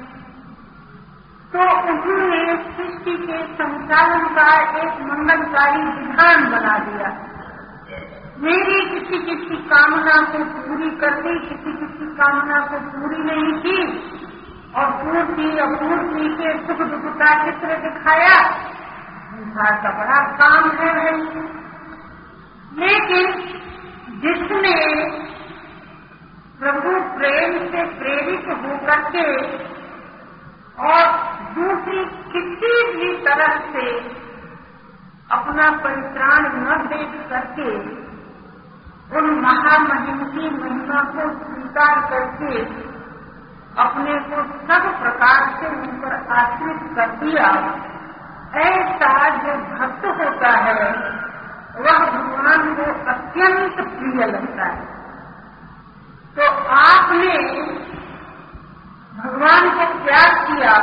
तो 1.54 1.60
उन्होंने 1.60 2.56
सृष्टि 2.56 3.18
के 3.18 3.44
संचालन 3.44 4.26
का 4.26 4.80
एक 4.80 5.02
मंगलकारी 5.02 5.82
विधान 5.82 6.52
बना 6.52 6.78
दिया। 6.78 7.28
मेरी 8.40 9.00
किसी 9.00 9.18
किसी 9.18 9.56
कामना 9.56 10.22
को 10.22 10.44
पूरी 10.44 10.90
कर 10.90 11.12
दी 11.12 11.40
किसी 11.40 11.72
किसी 11.72 12.16
कामना 12.16 12.60
को 12.60 12.78
पूरी 12.78 13.18
नहीं 13.18 13.62
की। 13.62 14.10
और 14.76 14.92
पूर्ति, 14.92 15.58
अपूर्ति 15.58 16.30
के 16.30 16.68
सुख 16.68 16.78
दुख 16.78 17.14
का 17.16 17.46
चित्र 17.46 17.68
दिखाया। 17.68 18.52
संसार 19.28 19.76
का 19.76 19.90
बड़ा 19.90 20.36
काम 20.36 20.72
है। 20.72 21.12
लेकिन 22.78 23.58
जिसने 24.22 24.76
प्रभु 26.60 26.92
प्रेम 27.18 27.58
से 27.72 27.84
प्रेरित 27.98 28.48
होकर 28.62 29.02
के 29.10 29.26
और 30.88 31.04
दूसरी 31.56 32.06
किसी 32.34 32.72
भी 32.94 33.10
तरह 33.26 33.60
से 33.74 33.86
अपना 35.32 35.70
परित्राण 35.84 36.48
न 36.56 36.78
देख 36.88 37.14
करके 37.30 37.70
उन 39.18 39.30
महामहिम 39.40 40.24
की 40.26 40.50
महिमा 40.50 41.02
को 41.12 41.28
स्वीकार 41.34 42.02
करके 42.10 42.64
अपने 43.82 44.16
को 44.30 44.42
सब 44.68 44.90
प्रकार 45.02 45.46
से 45.60 45.68
उन 45.68 45.86
पर 46.02 46.16
आश्रित 46.36 46.82
कर 46.96 47.16
दिया। 47.16 47.52
ऐसा 48.66 49.14
जो 49.38 49.56
भक्त 49.72 50.06
होता 50.22 50.52
है 50.58 50.82
वह 51.78 52.00
भगवान 52.00 52.76
को 52.76 52.82
अत्यंत 52.84 53.76
प्रिय 53.76 54.26
लगता 54.26 54.66
है। 54.66 54.86
तो 56.36 56.70
आपने 56.70 57.38
भगवान 59.18 59.70
को 59.70 60.06
त्याग 60.06 60.48
किया 60.48 60.74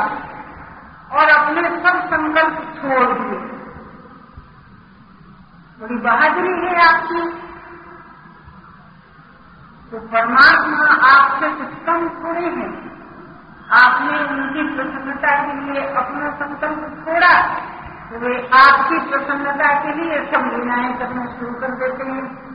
और 1.11 1.29
अपने 1.29 1.69
सब 1.69 2.07
संकल्प 2.07 2.53
छोड़ 2.53 3.17
दिए। 3.19 3.55
बड़ी 5.79 5.95
बहादुरी 5.95 6.67
है 6.67 6.95
आपकी। 6.95 7.45
तो 9.91 9.99
परमात्मा 9.99 11.11
आपसे 11.11 11.49
कम 11.85 12.09
थोड़े 12.09 12.41
हैं। 12.41 12.95
आपने 13.71 14.23
उनकी 14.23 14.75
प्रसन्नता 14.75 15.45
के 15.45 15.53
लिए 15.53 15.81
अपना 15.93 16.29
संकल्प 16.29 17.05
छोड़ा 17.05 17.64
तो 18.09 18.19
वे 18.19 18.49
आपकी 18.53 18.99
प्रसन्नता 19.09 19.83
के 19.83 19.93
लिए 19.93 20.25
सब 20.25 20.41
लीलाएँ 20.45 20.97
करना 20.97 21.25
शुरू 21.25 21.53
कर 21.53 21.71
देते 21.71 22.03
हैं। 22.03 22.45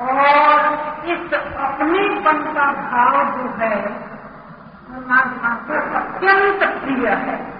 और 0.00 0.58
इस 1.04 1.32
अपनेपन 1.56 2.54
का 2.54 2.72
भाव 2.72 3.38
जो 3.38 3.50
है 3.58 3.92
परमात्मा 4.88 5.54
को 5.54 5.96
अत्यंत 5.96 6.82
प्रिय 6.84 7.08
है। 7.08 7.50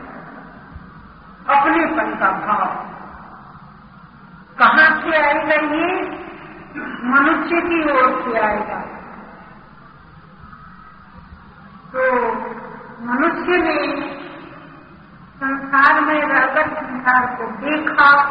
अपनेपन 1.49 2.19
का 2.19 2.31
भाव। 2.31 2.91
कहाँ 4.59 5.03
से 5.03 5.23
आएगा 5.23 5.55
ये? 5.55 6.21
मनुष्य 7.05 7.61
की 7.61 7.91
ओर 7.91 8.25
से 8.25 8.39
आएगा। 8.39 8.81
तो 11.93 12.01
मनुष्य 13.01 13.57
ने 13.57 14.11
संसार 15.37 16.01
में 16.01 16.21
रहकर 16.21 16.69
संसार 16.69 17.27
को 17.27 17.45
देखा, 17.45 18.23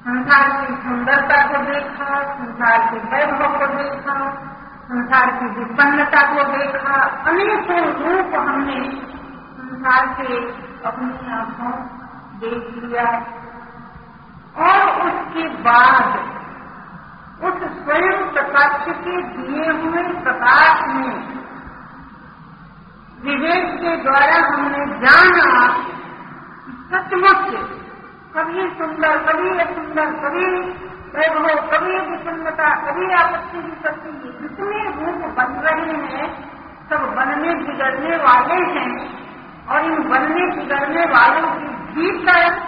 संसार 0.00 0.66
की 0.66 0.74
सुंदरता 0.74 1.46
को 1.46 1.64
देखा, 1.64 2.34
संसार 2.34 2.90
के 2.90 2.98
वैभव 2.98 3.58
को 3.58 3.66
देखा, 3.66 4.30
संसार 4.82 5.30
की 5.30 5.46
विपन्नता 5.46 6.34
को 6.34 6.58
देखा। 6.58 7.02
अनेकों 7.26 7.80
रूप 7.80 8.48
हमने 8.48 8.90
संसार 9.52 10.06
के 10.06 10.36
अपनी 10.84 11.32
आँखों 11.32 11.72
देख 12.38 12.84
लिया। 12.84 13.06
और 14.56 15.08
उसके 15.08 15.48
बाद 15.48 16.18
उस 17.44 17.84
स्वयं 17.84 18.32
प्रकाश 18.32 18.84
के 18.88 19.22
दिए 19.22 19.70
हुए 19.70 20.22
प्रकाश 20.22 20.88
में 20.88 21.39
विवेक 23.24 23.64
के 23.80 23.96
द्वारा 23.96 24.36
हमने 24.46 24.84
जाना 24.98 25.48
सचमुच। 26.92 27.50
कभी 28.36 28.62
सुंदर, 28.78 29.18
कभी 29.18 29.48
असुंदर, 29.58 30.06
कभी 30.22 30.46
वैभव, 31.14 31.48
कभी 31.70 31.98
विसन्नता, 32.10 32.68
कभी 32.86 33.12
आपत्ति 33.12 33.58
विपत्ति 33.58 34.10
जितने 34.42 34.84
रूप 34.84 35.34
बन 35.36 35.52
रहे 35.60 35.96
हैं, 36.06 36.28
सब 36.88 37.06
बनने 37.16 37.54
बिगड़ने 37.54 38.16
वाले 38.16 38.60
हैं 38.70 38.92
और 39.66 39.84
इन 39.84 40.08
बनने 40.08 40.46
बिगड़ने 40.56 41.04
वालों 41.04 41.54
के 41.54 41.68
भीतर 41.94 42.58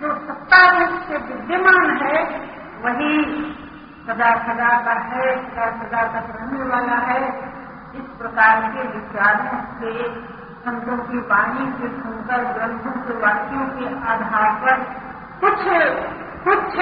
जो 0.00 0.14
सत्ता 0.26 0.62
रूप 0.78 1.00
से 1.02 1.16
विद्यमान 1.16 1.90
है, 2.02 2.22
वही 2.82 3.24
सदा 4.06 4.30
सदा 4.42 4.70
का 4.84 5.00
है 5.00 5.36
सदा 5.42 5.66
सदा 5.70 6.02
तक 6.06 6.32
रहने 6.36 6.64
वाला 6.64 6.96
है। 6.96 7.61
इस 7.94 8.06
प्रकार 8.18 8.60
के 8.74 8.82
विचारों 8.90 9.58
से 9.78 9.92
संतों 10.64 10.96
की 11.06 11.18
वाणी, 11.30 11.64
के 11.78 11.88
सुनकर 11.94 12.44
ग्रंथों, 12.52 12.92
के 13.04 13.18
वाक्यों 13.20 13.64
के 13.76 13.86
आधार 14.12 14.50
पर 14.62 14.76
कुछ 15.40 15.60
कुछ, 16.44 16.76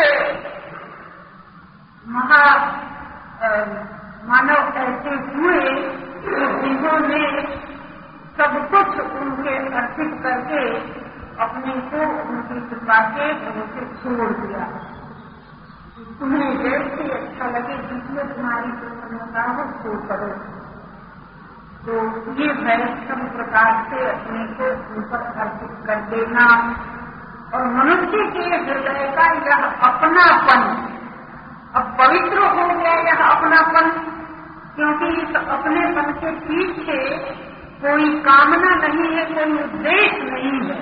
महा 2.06 2.44
मानव 4.28 4.78
ऐसे 4.78 5.14
हुए 5.32 5.60
जिन्होंने 6.22 7.24
सब 8.38 8.56
कुछ 8.70 9.00
उनके 9.00 9.56
अर्पित 9.78 10.14
करके 10.22 10.62
अपने 11.44 11.74
को 11.90 12.06
उनकी 12.22 12.60
कृपा 12.70 12.98
के 13.10 13.32
भरोसे 13.42 13.84
छोड़ 13.98 14.30
दिया। 14.32 14.64
तुम्हें 16.20 16.50
जैसे 16.62 17.08
अच्छा 17.10 17.46
लगे, 17.48 17.76
जिसमें 17.88 18.34
तुम्हारी 18.34 18.72
प्रसन्नता 18.80 19.42
हो 19.50 19.64
सो 19.82 19.96
करो 20.08 20.30
तो 21.84 21.92
ये 22.38 22.48
सब 23.08 23.20
प्रकार 23.36 23.68
से 23.90 24.06
अपने 24.10 24.46
को 24.54 24.66
उन 24.94 25.02
पर 25.02 25.22
अर्पित 25.40 25.86
कर 25.86 26.00
देना 26.10 26.46
और 27.54 27.66
मनुष्य 27.66 28.24
के 28.34 28.48
हृदय 28.56 29.12
का 29.16 29.26
यह 29.46 29.64
अपनापन 29.88 30.66
अब 31.74 31.96
पवित्र 32.00 32.38
हो 32.38 32.66
गया 32.68 32.92
यह 32.92 33.24
अपनापन 33.24 33.90
क्योंकि 34.74 35.22
इस 35.22 35.36
अपनेपन 35.36 36.12
के 36.12 36.30
पीछे 36.40 36.98
कोई 37.82 38.20
कामना 38.20 38.74
नहीं 38.74 39.16
है 39.16 39.24
कोई 39.24 39.62
उद्देश्य 39.62 40.22
नहीं 40.22 40.68
है। 40.68 40.78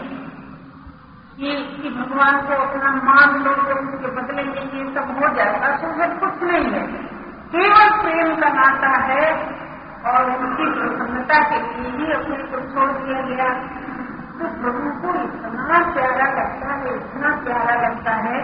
कि, 1.37 1.51
कि 1.83 1.91
भगवान 1.91 2.41
को 2.41 2.55
अपना 2.63 2.91
मान 3.05 3.39
लो 3.43 3.55
तो 3.55 3.79
उसके 3.81 4.11
बदले 4.17 4.43
में 4.43 4.63
ये 4.73 4.95
सब 4.95 5.17
हो 5.19 5.35
जाएगा 5.35 5.77
तो 5.77 5.93
सब 6.01 6.19
कुछ 6.21 6.43
नहीं 6.43 6.71
है। 6.71 6.87
केवल 7.55 7.91
प्रेम 8.03 8.35
का 8.41 8.49
नाता 8.49 8.91
है 9.13 9.58
और 10.07 10.31
उनकी 10.31 10.67
प्रसन्नता 10.71 11.39
के 11.43 11.59
लिए 11.59 11.91
ही 11.91 12.13
अपने 12.13 12.37
को 12.37 12.61
छोड़ 12.75 12.91
दिया 12.93 13.21
गया। 13.21 13.49
तो 14.39 14.49
प्रभु 14.63 14.91
को 15.01 15.15
इतना 15.23 15.79
प्यारा 15.95 16.27
लगता 16.27 16.73
है, 16.73 16.97
इतना 16.97 17.31
प्यारा 17.45 17.89
लगता 17.89 18.13
है 18.13 18.41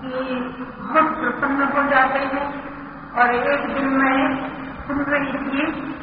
कि 0.00 0.38
बहुत 0.80 1.18
प्रसन्न 1.18 1.62
हो 1.62 1.82
जाते 1.90 2.18
हैं। 2.18 2.74
और 3.12 3.34
एक 3.34 3.66
दिन 3.66 3.88
मैं 3.88 4.48
सुन 4.86 4.98
रही 4.98 5.32
थी 5.32 5.94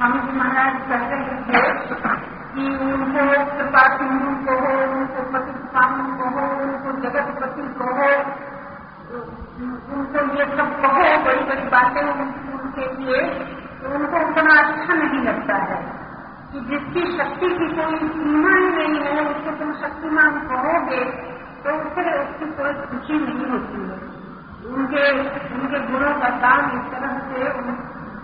हम 0.00 0.32
महाराज 0.34 0.74
कह 0.88 1.02
रहे 1.08 1.36
थे 1.42 1.60
कि 2.54 2.68
उनको 2.92 3.56
कृपा 3.56 3.96
सिंधु 3.96 4.30
को 4.46 4.58
हो, 4.58 4.92
उनको 4.92 5.22
पति 5.32 5.52
स्वामी 5.68 6.18
को 6.18 6.28
हो, 6.28 6.46
उनको 6.62 6.92
जगतपति 7.00 7.62
को 7.78 7.84
हो, 7.84 8.08
उनको 9.96 10.38
ये 10.38 10.44
सब 10.56 10.82
कहो, 10.82 11.24
बड़ी 11.24 11.44
बड़ी 11.44 11.68
बातें 11.68 12.02
उनके 12.02 13.04
लिए। 13.04 13.57
तो 13.80 13.94
उनको 13.94 14.20
उतना 14.28 14.54
अच्छा 14.60 14.94
नहीं 14.94 15.22
लगता 15.24 15.56
है 15.64 15.80
कि 16.52 16.60
जिसकी 16.60 17.02
शक्ति 17.18 17.48
की 17.48 17.66
कोई 17.76 18.08
सीमा 18.08 18.52
ही 18.54 18.68
नहीं 18.68 19.00
है, 19.00 19.24
उसको 19.30 19.50
तुम 19.50 19.72
शक्तिमान 19.72 20.38
कहोगे 20.46 21.04
तो 21.62 21.74
उससे 21.74 22.18
उसकी 22.18 22.46
कोई 22.56 22.72
खुशी 22.86 23.18
नहीं 23.18 23.46
होती 23.50 23.80
है। 23.82 23.98
उनके 24.74 25.04
उनके 25.54 25.78
गुणों 25.86 26.12
का 26.14 26.28
दान 26.38 26.64
इस 26.70 26.90
तरह 26.92 27.12
से 27.28 27.44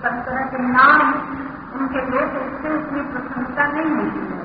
तरह 0.03 0.23
तरह 0.23 0.43
के 0.45 0.59
नाम, 0.63 1.13
उनके 1.75 2.01
तो 2.11 2.19
उससे 2.19 2.75
उतनी 2.75 3.03
प्रसन्नता 3.13 3.65
नहीं 3.65 3.95
होती 3.97 4.23
है। 4.33 4.43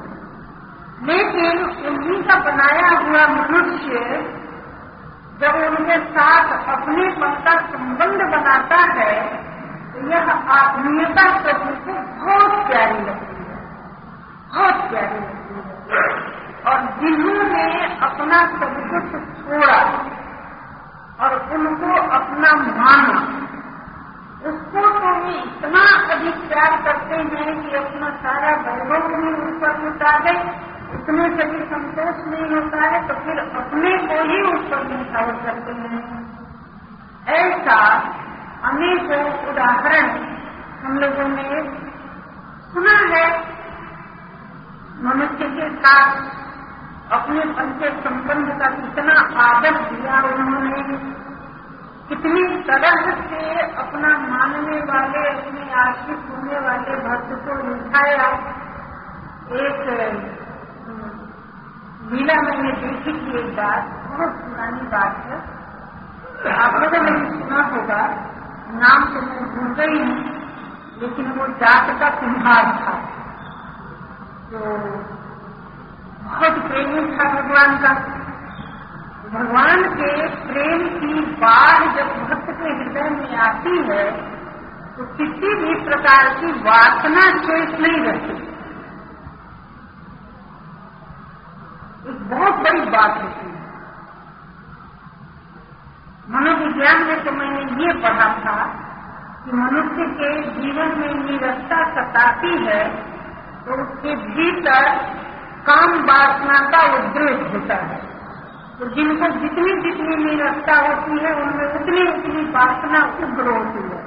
लेकिन 1.04 1.64
उन्हीं 1.88 2.22
का 2.24 2.40
बनाया 2.40 2.90
हुआ 3.00 3.28
मनुष्य 3.34 4.00
जब 5.42 5.60
उनके 5.66 5.98
साथ 6.14 6.58
अपने 6.70 7.12
पद 7.22 7.36
का 7.46 7.60
संबंध 7.68 8.22
बनाता 8.32 8.80
है 8.94 9.14
यह 10.08 10.30
आत्मीयता 10.54 11.26
प्रति 11.40 11.74
को 11.86 11.94
बहुत 12.20 12.68
प्यारी 12.68 13.00
लगती 13.00 13.44
है। 13.44 13.58
बहुत 14.54 14.90
प्यारी 14.90 15.20
लगती 15.20 15.56
है। 15.56 16.04
और 16.68 16.80
जिन्होंने 17.00 17.66
अपना 18.02 18.40
सब 18.60 18.72
कुछ 18.90 19.12
छोड़ा 19.40 19.78
और 21.20 21.36
उनको 21.52 21.92
अपना 22.10 22.52
माना, 22.80 23.20
उसको 24.46 24.82
तो 25.00 25.10
वे 25.16 25.34
इतना 25.36 25.84
अधिक 26.14 26.38
प्यार 26.50 26.76
करते 26.82 27.16
हैं 27.16 27.54
कि 27.62 27.76
अपना 27.76 28.10
सारा 28.10 28.52
वैभव 28.66 29.08
भी 29.08 29.32
उस 29.42 29.56
पर 29.62 29.82
लुटा 29.82 30.12
दे 30.20 30.36
इतने 30.94 31.26
से 31.30 31.46
भी 31.46 31.60
संतोष 31.66 32.22
नहीं 32.28 32.46
होता 32.52 32.80
है 32.86 33.00
तो 33.08 33.14
फिर 33.14 33.40
अपने 33.40 33.92
को 34.08 34.22
ही 34.24 34.38
उस 34.44 34.62
पर 34.70 34.86
निशावर 34.86 35.36
करते 35.46 35.72
हैं। 35.72 36.04
ऐसा 37.28 37.80
अनेकों 38.64 39.50
उदाहरण 39.50 40.08
हम 40.86 40.98
लोगों 41.00 41.28
ने 41.28 41.80
सुना 42.72 42.96
है। 43.16 43.50
मनुष्य 45.04 45.48
के 45.50 45.70
साथ 45.76 46.16
अपने 47.12 47.46
पन 47.46 47.70
के 47.80 47.90
संबंध 48.02 48.60
का 48.60 48.68
कितना 48.68 49.14
आदर 49.44 49.72
दिया 49.72 50.22
उन्होंने। 50.22 50.82
कितनी 52.10 52.64
तरह 52.64 53.12
से 53.22 53.60
अपना 53.76 54.18
मानने 54.18 54.80
वाले, 54.80 55.28
अपने 55.30 55.74
आश्रित 55.74 56.20
होने 56.30 56.60
वाले 56.60 56.96
भक्त 56.96 57.32
को 57.46 57.54
निभाया 57.68 58.28
एक, 59.52 59.80
लीला 62.12 62.36
मैंने 62.42 62.72
देखी 62.72 63.14
थी 63.14 63.40
एक 63.40 63.56
बात 63.56 63.84
बहुत 63.84 64.32
पुरानी 64.32 64.82
बात 64.82 65.16
है। 65.26 65.38
आप 66.58 66.74
लोगों 66.74 67.02
ने 67.04 67.30
सुना 67.30 67.62
होगा। 67.64 68.29
नाम 68.70 69.06
तो 69.06 69.22
मैं 69.22 69.44
भूल 69.52 69.70
गई 69.76 70.00
हूँ 70.00 70.18
लेकिन 71.02 71.32
वो 71.32 71.48
जात 71.60 71.88
का 72.00 72.10
कुम्हार 72.16 72.66
था। 72.80 72.94
तो 74.50 74.60
बहुत 76.24 76.60
प्रेमी 76.68 77.02
था 77.14 77.26
भगवान 77.34 77.78
का। 77.78 77.94
भगवान 79.30 79.84
के 79.96 80.12
प्रेम 80.46 80.88
की 81.00 81.14
बाढ़ 81.42 81.84
जब 81.96 82.14
भक्त 82.24 82.52
के 82.52 82.70
हृदय 82.70 83.10
में 83.10 83.36
आती 83.38 83.76
है 83.90 84.06
तो 84.98 85.06
किसी 85.18 85.50
भी 85.56 85.74
प्रकार 85.86 86.30
की 86.36 86.52
वासना 86.62 87.26
शेष 87.42 87.70
नहीं 87.80 88.00
रहती। 88.06 88.34
एक 92.10 92.20
बहुत 92.30 92.64
बड़ी 92.64 92.90
बात 92.90 93.22
है। 93.22 93.39
मनोविज्ञान 96.30 97.04
में 97.04 97.24
तो 97.24 97.32
मैंने 97.32 97.62
ये 97.84 97.94
पढ़ा 97.94 98.28
था 98.40 98.58
कि 99.46 99.52
मनुष्य 99.52 100.06
के 100.18 100.30
जीवन 100.52 101.00
में 101.00 101.32
निरस्ता 101.32 101.80
सताती 101.90 102.52
है 102.66 102.84
तो 103.66 103.82
उसके 103.82 104.16
भीतर 104.16 104.90
काम 105.66 105.96
वासना 106.04 106.60
का 106.70 106.84
उद्रेक 106.98 107.42
होता 107.54 107.76
है। 107.76 107.98
तो 108.80 108.86
जिनको 108.86 109.28
जितनी 109.40 109.74
जितनी 109.82 110.16
निरस्ता 110.26 110.76
होती 110.82 111.26
है, 111.26 111.34
उनमें 111.34 111.66
उतनी 111.74 112.08
उतनी 112.10 112.44
वासना 112.52 113.02
उग्र 113.24 113.50
होती 113.50 113.82
है। 113.90 114.00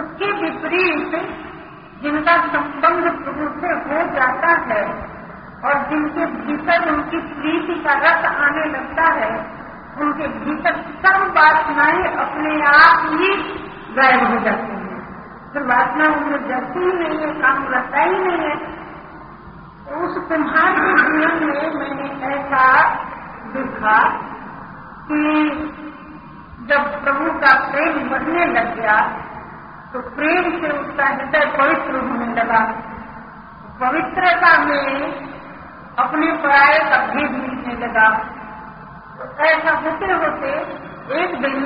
उसके 0.00 0.32
विपरीत 0.32 1.14
जिनका 2.02 2.36
संबंध 2.46 3.12
प्रभु 3.24 3.60
से 3.60 3.68
हो 3.68 4.02
जाता 4.14 4.74
है 4.74 4.82
और 5.64 5.88
जिनके 5.88 6.26
भीतर 6.26 6.92
उनकी 6.92 7.18
प्रीति 7.18 7.74
का 7.80 7.92
रस 7.92 8.24
आने 8.24 8.64
लगता 8.64 9.12
है 9.14 9.59
उनके 10.00 10.26
भीतर 10.34 10.76
सब 11.02 11.24
वासनाएँ 11.36 12.04
अपने 12.16 12.52
आप 12.66 13.06
ही 13.12 13.30
गायब 13.96 14.22
हो 14.28 14.38
जाती 14.44 14.76
हैं। 14.76 15.00
फिर 15.52 15.62
वासना 15.62 16.06
उनमें 16.08 16.48
जलती 16.48 16.80
ही 16.80 16.92
नहीं 16.92 17.18
है, 17.18 17.32
काम 17.40 17.64
रहता 17.68 18.02
ही 18.02 18.18
नहीं 18.18 18.40
है। 18.40 18.56
तो 19.84 20.00
उस 20.06 20.16
कुम्हार 20.28 20.72
के 20.74 20.92
जीवन 21.00 21.44
में 21.44 21.70
मैंने 21.74 22.08
ऐसा 22.34 22.64
देखा 23.54 23.98
कि 25.06 25.20
जब 26.68 26.82
प्रभु 27.04 27.30
का 27.38 27.52
प्रेम 27.70 28.08
बढ़ने 28.10 28.44
लग 28.46 28.74
गया 28.76 28.98
तो 29.92 30.00
प्रेम 30.10 30.50
से 30.60 30.68
उसका 30.70 31.06
हृदय 31.06 31.46
पवित्र 31.56 32.00
होने 32.00 32.26
लगा। 32.34 32.60
पवित्रता 33.80 34.52
में 34.64 34.84
अपने 35.98 36.32
पराये 36.42 36.78
का 36.90 36.98
भेद 37.06 37.30
मिलने 37.32 37.74
लगा। 37.86 38.06
ऐसा 39.20 39.72
होते 39.76 40.12
होते 40.12 40.50
एक 41.22 41.40
दिन 41.40 41.64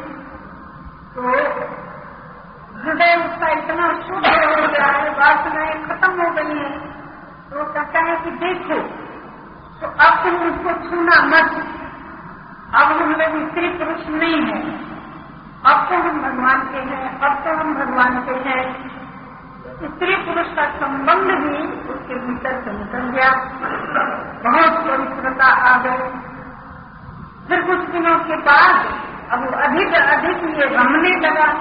तो 1.14 1.22
हृदय 2.78 3.16
उसका 3.16 3.48
इतना 3.48 3.88
शुद्ध 3.92 4.26
हो 4.26 4.68
गया 4.68 4.86
है, 4.86 5.10
वासनाएँ 5.10 5.86
खत्म 5.86 6.22
हो 6.22 6.30
गई 6.30 6.58
है। 6.58 6.78
तो 7.50 7.64
कहता 7.64 8.00
है 8.00 8.16
कि 8.16 8.30
देखो 8.30 8.80
तो 9.80 9.86
अब 9.86 10.22
तुम 10.24 10.36
उसको 10.36 10.90
छूना 10.90 11.22
मत। 11.22 11.64
अब 12.74 12.92
हम 12.92 13.12
लोग 13.12 13.50
स्त्री 13.50 13.68
पुरुष 13.68 14.06
नहीं 14.08 14.42
है। 14.42 14.87
अब 15.66 15.88
तो 15.88 15.96
हम 15.96 16.22
भगवान 16.22 16.60
के 16.60 16.78
हैं, 16.78 17.20
अब 17.20 17.44
तो 17.44 17.56
हम 17.56 17.74
भगवान 17.74 18.22
के 18.22 18.32
हैं। 18.32 18.88
स्त्री 19.78 20.16
पुरुष 20.16 20.46
का 20.46 20.64
संबंध 20.64 21.30
भी 21.30 21.88
उसके 21.88 22.14
भीतर 22.14 22.62
से 22.64 22.72
निकल 22.72 22.98
गया। 22.98 23.30
बहुत 24.44 24.86
पवित्रता 24.86 25.44
आ 25.44 25.78
गई। 25.78 26.08
फिर 27.48 27.62
कुछ 27.62 27.88
दिनों 27.90 28.18
के 28.18 28.36
बाद 28.36 28.86
अब 29.30 29.54
अधिक 29.54 29.94
अधिक 29.94 30.58
ये 30.58 30.76
रमने 30.76 31.28
लगा 31.28 31.52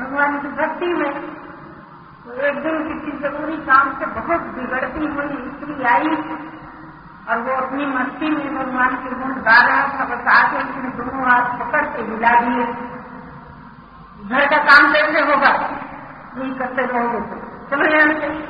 भगवान 0.00 0.38
की 0.38 0.48
भक्ति 0.48 0.86
में। 0.86 1.12
तो 2.24 2.46
एक 2.46 2.62
दिन 2.62 2.88
किसी 2.88 3.18
ज़रूरी 3.18 3.56
काम 3.56 3.92
से 3.98 4.06
बहुत 4.06 4.40
बिगड़ती 4.40 5.06
हुई 5.06 5.50
स्त्री 5.50 5.82
आई 5.84 6.10
और 7.28 7.38
वो 7.38 7.66
अपनी 7.66 7.86
मस्ती 7.86 8.30
में 8.30 8.56
भगवान 8.56 8.96
के 8.96 9.10
गुण 9.10 9.32
गा 9.32 9.66
रहा 9.66 9.82
था 9.82 10.04
बस 10.04 10.28
आके 10.36 10.56
उसने 10.56 10.88
दोनों 10.90 11.30
हाथ 11.30 11.58
पकड़ 11.58 11.84
के 11.84 12.02
हिला 12.02 12.40
दिए। 12.40 12.97
घर 14.28 14.46
का 14.46 14.56
काम 14.56 14.92
कैसे 14.92 15.20
होगा? 15.20 15.48
यही 16.38 16.54
करते 16.54 16.82
रहोगे 16.82 17.20
तो। 17.20 17.68
चलो 17.70 17.98
यहाँ 17.98 18.08
से। 18.08 18.46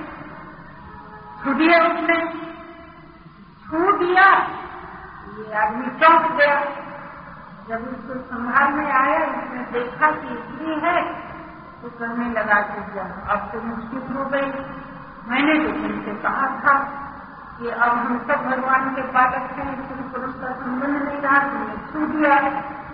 छू 1.45 1.55
दिया 1.55 1.83
उसने। 1.83 2.25
छू 3.65 3.93
दिया। 3.93 4.33
ये 5.39 5.53
आदमी 5.53 5.87
चौंक 5.87 6.33
गया। 6.33 6.61
जब 7.69 7.89
उसको 7.89 8.37
संभालने 8.37 8.91
आया, 8.91 9.19
उसने 9.27 9.81
देखा 9.81 10.11
कि 10.11 10.29
स्त्री 10.29 10.81
है 10.81 11.29
तो 11.83 11.89
करने 11.89 12.31
लगा 12.31 12.61
के 12.61 12.81
दिया 12.81 13.05
अब 13.05 13.51
तो 13.53 13.61
मुश्किल 13.61 14.17
हो 14.17 14.25
गई। 14.25 14.53
मैंने 15.29 15.65
तो 15.65 15.73
तुमसे 15.73 16.23
कहा 16.23 16.47
था 16.47 16.79
कि 17.59 17.69
अब 17.69 17.91
हम 17.91 18.19
सब 18.19 18.51
भगवान 18.51 18.95
के 18.95 19.03
बालक 19.03 19.51
हैं 19.53 19.85
स्त्री 19.85 20.03
पुरुष 20.03 20.35
का 20.35 20.53
संबंध 20.53 21.03
नहीं 21.03 21.21
रहा 21.21 21.39
तुमने 21.39 21.75
छू 21.75 22.07
दिया। 22.13 22.41
तो 22.41 22.88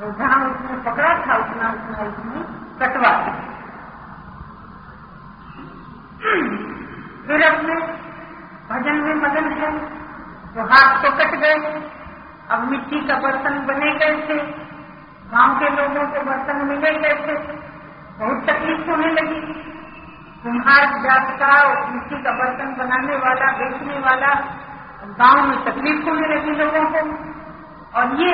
जहाँ 0.00 0.38
उसने 0.48 0.76
पकड़ा 0.82 1.12
था 1.22 1.36
उतना 1.36 1.68
उतना 1.68 1.98
उसने 2.04 2.42
कटवा 2.80 3.12
फिर 7.26 7.42
अपने 7.44 7.74
भजन 8.68 9.00
में 9.02 9.14
मगन 9.16 9.50
है 9.58 9.70
तो 10.54 10.64
हाथ 10.70 11.02
तो 11.02 11.10
कट 11.18 11.34
गए। 11.40 11.56
अब 12.48 12.68
मिट्टी 12.70 13.00
का 13.08 13.16
बर्तन 13.18 13.58
बने 13.66 13.90
गए 13.98 14.14
थे 14.28 14.36
गाँव 15.32 15.58
के 15.58 15.68
लोगों 15.70 16.06
को 16.12 16.22
बर्तन 16.26 16.64
मिले 16.66 16.92
गए 16.98 17.16
थे 17.24 17.34
बहुत 18.18 18.38
तकलीफ़ 18.46 18.88
होने 18.90 19.10
लगी। 19.12 19.40
कुम्हार 20.42 20.86
जात 21.02 21.30
का 21.40 21.52
मिट्टी 21.90 22.22
का 22.22 22.32
बर्तन 22.38 22.74
बनाने 22.78 23.16
वाला, 23.16 23.52
बेचने 23.52 23.98
वाला, 23.98 24.32
गाँव 25.18 25.42
में 25.48 25.58
तकलीफ़ 25.64 26.08
होने 26.08 26.26
लगी 26.34 26.56
लोगों 26.56 26.84
को। 26.92 27.00
और 27.94 28.04
ये 28.22 28.32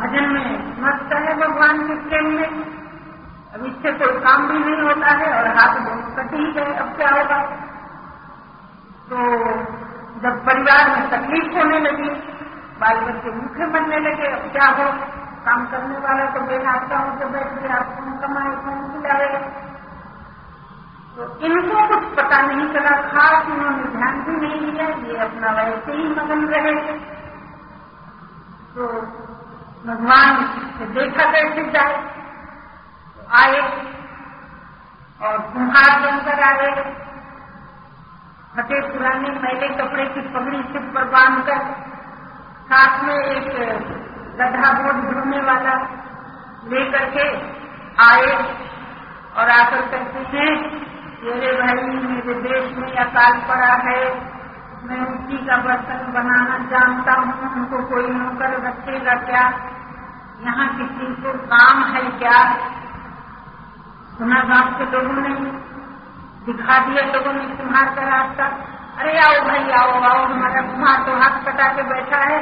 भजन 0.00 0.28
में 0.32 0.48
मस्त 0.82 1.12
है 1.18 1.34
भगवान 1.38 1.86
के 1.88 1.94
प्रेम 2.08 2.28
में। 2.36 2.50
अब 3.54 3.64
इससे 3.66 3.92
कोई 3.98 4.18
काम 4.24 4.46
भी 4.48 4.58
नहीं 4.58 4.82
होता 4.82 5.12
है 5.20 5.28
और 5.36 5.48
हाथ 5.56 5.78
बहुत 5.78 6.10
कट 6.16 6.34
ही 6.34 6.50
गए 6.52 6.74
अब 6.82 6.96
क्या 6.96 7.10
होगा? 7.10 7.38
तो 9.08 9.16
जब 10.22 10.44
परिवार 10.46 10.90
में 10.90 11.08
तकलीफ़ 11.10 11.56
होने 11.56 11.78
लगी 11.80 12.10
बाल 12.80 13.00
बच्चे 13.06 13.30
मुखे 13.30 13.66
बनने 13.72 13.98
लगे, 14.00 14.28
अब 14.28 14.44
क्या 14.52 14.68
हो? 14.76 14.84
काम 15.44 15.64
करने 15.66 15.98
वाला 15.98 16.24
तो 16.30 16.40
बेहाथा 16.46 16.98
हो 16.98 17.10
तो 17.18 17.28
बैठ 17.28 17.52
गया 17.60 17.76
कौन 17.90 18.16
कमाए 18.18 18.54
कौन 18.64 18.78
खिलाएगा 18.92 19.38
तो 21.16 21.26
इनको 21.46 21.86
कुछ 21.88 22.04
पता 22.16 22.40
नहीं 22.42 22.66
चला, 22.74 22.90
खास 23.06 23.48
इन्होंने 23.48 23.86
ध्यान 23.94 24.20
भी 24.24 24.34
नहीं 24.36 24.60
दिया, 24.66 24.86
ये 25.06 25.16
अपना 25.24 25.52
वैसे 25.52 25.92
ही 25.92 26.04
मगन 26.10 26.44
रहे। 26.48 26.74
तो 28.74 28.86
भगवान 29.84 30.40
से 30.78 30.86
देखा 30.94 31.24
कैसे 31.32 31.62
जाए 31.70 31.94
आए 33.36 33.60
और 35.20 35.38
कुम्हार 35.52 35.92
बनकर 36.00 36.42
आए। 36.42 36.70
फटे 38.54 38.80
पुराने 38.88 39.30
मैले 39.36 39.68
कपड़े 39.78 40.04
की 40.06 40.20
पगड़ी 40.34 40.62
सिर 40.72 40.84
पर 40.94 41.04
बांधकर 41.10 41.60
साथ 42.70 43.02
में 43.04 43.14
एक 43.14 43.48
गधा 44.40 44.72
बोझ 44.72 44.94
ढोने 45.04 45.40
वाला 45.42 45.74
लेकर 46.68 47.04
के 47.10 47.26
आए 48.04 48.32
और 49.36 49.50
आकर 49.50 49.86
कहते 49.86 50.24
हैं 50.34 50.52
मेरे 51.22 51.52
भाई 51.56 51.74
मेरे 52.02 52.34
देश 52.42 52.76
में 52.76 52.92
अकाल 52.96 53.40
पड़ा 53.48 53.72
है। 53.86 54.02
मैं 54.84 55.00
मिट्टी 55.00 55.38
का 55.46 55.56
बर्तन 55.56 56.12
बनाना 56.12 56.58
जानता 56.70 57.12
हूँ, 57.12 57.52
उनको 57.54 57.82
कोई 57.88 58.06
नौकर 58.08 58.52
रखेगा 58.66 59.14
क्या? 59.14 59.42
यहाँ 60.44 60.68
किसी 60.78 61.14
को 61.22 61.32
काम 61.46 61.82
है 61.84 62.02
क्या? 62.18 62.38
सुना 64.18 64.40
गाँव 64.42 64.70
के 64.78 64.84
लोगों 64.90 65.22
ने 65.22 65.34
दिखा 66.46 66.78
दिया 66.78 67.04
लोगों 67.04 67.32
ने 67.32 67.44
कुम्हार 67.56 67.94
का। 67.94 68.02
रास्ता 68.02 68.44
अरे 68.98 69.18
आओ 69.18 69.44
भाई, 69.44 69.70
आओ 69.70 69.90
आओ, 70.02 70.24
हमारा 70.24 70.62
कुम्हार 70.62 71.02
तो 71.04 71.12
हाथ 71.12 71.36
कटा 71.44 71.68
के 71.72 71.82
बैठा 71.82 72.16
है। 72.16 72.38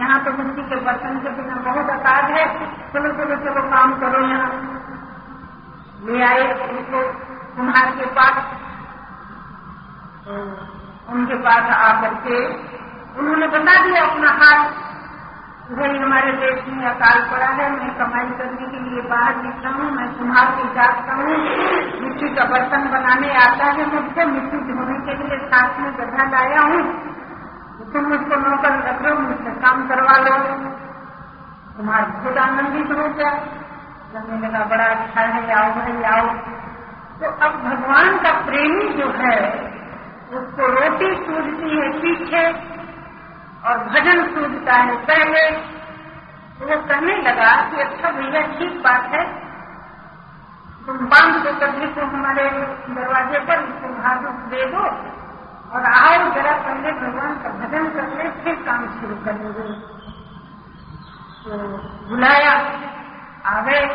यहाँ 0.00 0.24
तो 0.24 0.32
मिट्टी 0.32 0.62
के 0.62 0.76
बर्तन 0.76 1.18
के 1.18 1.30
बिना 1.30 1.56
बहुत 1.56 1.90
अकाज 1.90 2.30
है। 2.30 2.46
चलो 2.92 3.12
चलो 3.12 3.36
चलो, 3.36 3.62
काम 3.70 3.92
करो 4.00 4.22
यहाँ। 4.28 4.50
ले 6.04 6.22
आए 6.22 6.68
उनको 6.68 7.02
कुम्हार 7.56 7.90
के 7.90 8.06
पास। 8.06 8.38
तो 10.24 10.32
उनके 11.12 11.34
पास 11.34 11.70
आकर 11.76 12.14
के 12.14 12.46
उन्होंने 13.20 13.46
बता 13.46 13.86
दिया 13.86 14.02
अपना 14.02 14.30
हाल। 14.30 14.70
भाई 15.76 15.98
हमारे 15.98 16.32
देश 16.32 16.64
में 16.68 16.86
अकाल 16.86 17.20
पड़ा 17.30 17.46
है, 17.46 17.70
मैं 17.72 17.94
कमाई 17.98 18.30
करने 18.38 18.66
के 18.66 18.90
लिए 18.90 19.02
बाहर 19.02 19.36
निकला 19.36 19.70
हूँ, 19.70 19.90
मैं 19.90 20.18
तुम्हार 20.18 20.46
की 20.46 20.74
जागता 20.74 21.14
हूँ। 21.14 21.36
मिट्टी 22.02 22.34
का 22.34 22.44
बर्तन 22.44 22.90
बनाने 22.90 23.34
आता 23.34 23.64
है 23.64 23.94
मुझसे 23.94 24.24
मिट्टी 24.24 24.56
धोने 24.56 24.98
के 24.98 25.28
लिए 25.28 25.38
साथ 25.38 25.80
में 25.80 25.92
गड्ढा 25.92 26.30
लाया 26.30 26.60
हूँ। 26.60 27.12
तुम 27.92 28.04
मुझको 28.04 28.36
नौकर 28.36 28.88
रख 28.88 29.02
लो 29.02 29.14
मुझसे 29.14 29.50
काम 29.50 29.88
करवा 29.88 30.16
लो। 30.16 30.36
तुम्हारा 31.76 32.04
बहुत 32.04 32.38
आनंदित 32.38 32.98
हो 32.98 33.08
गया। 33.08 33.30
लगने 34.14 34.48
लगा 34.48 34.64
बड़ा 34.64 34.84
अच्छा 34.84 35.20
है, 35.20 35.52
आओ 35.52 35.70
भाई, 35.70 36.02
आओ। 36.02 36.26
तो 37.20 37.46
अब 37.46 37.52
भगवान 37.52 38.16
का 38.16 38.30
प्रेमी 38.32 38.88
जो 38.88 39.08
है 39.08 39.71
उसको 40.32 40.66
रोटी 40.68 41.08
सूझती 41.24 41.70
है 41.72 41.88
पीछे 42.00 42.42
और 43.62 43.78
भजन 43.86 44.20
सूझता 44.34 44.76
है। 44.80 44.96
पहले 45.06 45.42
तो 46.58 46.66
वो 46.66 46.76
कहने 46.88 47.16
लगा 47.22 47.50
कि 47.70 47.80
अच्छा 47.82 48.10
भैया, 48.10 48.42
ठीक 48.52 48.80
बात 48.82 49.14
है। 49.14 49.24
तुम 50.86 50.96
बाँध 51.06 51.34
दो 51.44 51.52
कभी 51.60 51.88
को 51.94 52.06
हमारे 52.06 52.44
दरवाजे 52.90 53.38
पर 53.40 53.62
उसको 53.64 53.88
भाग 53.96 54.24
दे 54.50 54.64
दो, 54.66 54.84
और 55.72 55.84
आओ 55.88 56.16
जरा 56.34 56.54
पहले 56.62 56.92
भगवान 56.94 57.34
का 57.42 57.50
भजन 57.58 57.88
कर 57.90 58.08
ले, 58.14 58.30
फिर 58.42 58.54
काम 58.64 58.86
शुरू 58.96 59.16
करेंगे 59.24 59.68
तो 61.44 61.60
बुलाया, 62.08 62.52
आ 63.46 63.60
गए, 63.60 63.86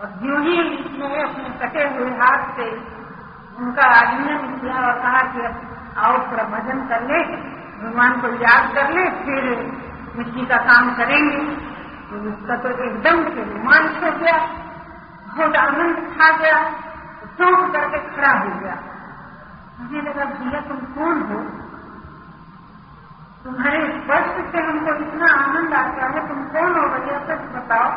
और 0.00 0.08
जो 0.22 0.40
ही 0.40 0.56
अपने 1.20 1.48
कटे 1.60 1.84
हुए 1.90 2.10
हाथ 2.16 2.50
से 2.56 2.70
उनका 3.58 3.82
आलिंगन 3.82 4.58
किया 4.60 4.74
और 4.74 4.92
कहा 4.92 5.22
कि 5.22 5.40
आओ 6.00 6.30
थोड़ा 6.30 6.44
भजन 6.44 6.88
कर 6.88 7.02
ले 7.02 7.52
भगवान 7.82 8.20
को 8.20 8.28
याद 8.28 8.74
कर 8.74 8.90
ले, 8.90 9.10
फिर 9.10 9.72
मिट्टी 10.16 10.46
का 10.46 10.56
काम 10.56 10.94
करेंगे। 10.94 11.56
तो 12.10 12.16
उसका 12.16 12.56
तो 12.56 12.68
एकदम 12.68 13.34
से 13.34 13.44
रोमांच 13.44 14.04
हो 14.04 14.18
गया, 14.18 14.38
बहुत 15.36 15.56
आनंद 15.56 15.96
खा 15.96 16.36
गया, 16.36 16.70
चौंक 17.38 17.72
करके 17.72 18.16
खड़ा 18.16 18.30
हो 18.30 18.60
गया। 18.60 18.78
मुझे 19.80 20.00
लगा 20.00 20.24
भैया, 20.24 20.60
तुम 20.60 20.78
कौन 20.78 21.22
हो? 21.22 21.40
तुम्हारे 23.44 24.00
स्पर्श 24.00 24.52
से 24.52 24.58
हमको 24.58 24.94
इतना 24.94 25.32
आनंद 25.32 25.74
आता 25.74 26.06
है, 26.06 26.28
तुम 26.28 26.44
कौन 26.44 26.80
हो 26.80 26.88
भैया, 26.88 27.18
सच 27.18 27.40
बताओ? 27.40 27.90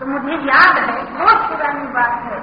तो 0.00 0.06
मुझे 0.06 0.32
याद 0.32 0.78
है, 0.78 1.18
बहुत 1.18 1.50
पुरानी 1.50 1.86
बात 1.86 2.22
है। 2.22 2.40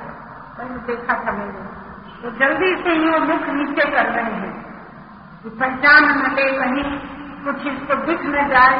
कहीं 0.57 0.77
देखा 0.77 1.13
था 1.13 1.31
मैंने। 1.31 1.80
तो 2.21 2.31
जल्दी 2.31 2.75
से 2.75 3.09
वो 3.09 3.19
मुख 3.19 3.49
नीचे 3.49 3.91
कर 3.91 4.05
रहे 4.05 4.23
हैं। 4.23 4.71
कि 5.43 5.49
पहचान 5.49 6.05
न 6.05 6.35
ले 6.35 6.59
कहीं, 6.59 6.99
कुछ 7.45 7.67
इसको 7.67 7.95
दिख 7.95 8.21
न 8.25 8.47
जाए 8.47 8.79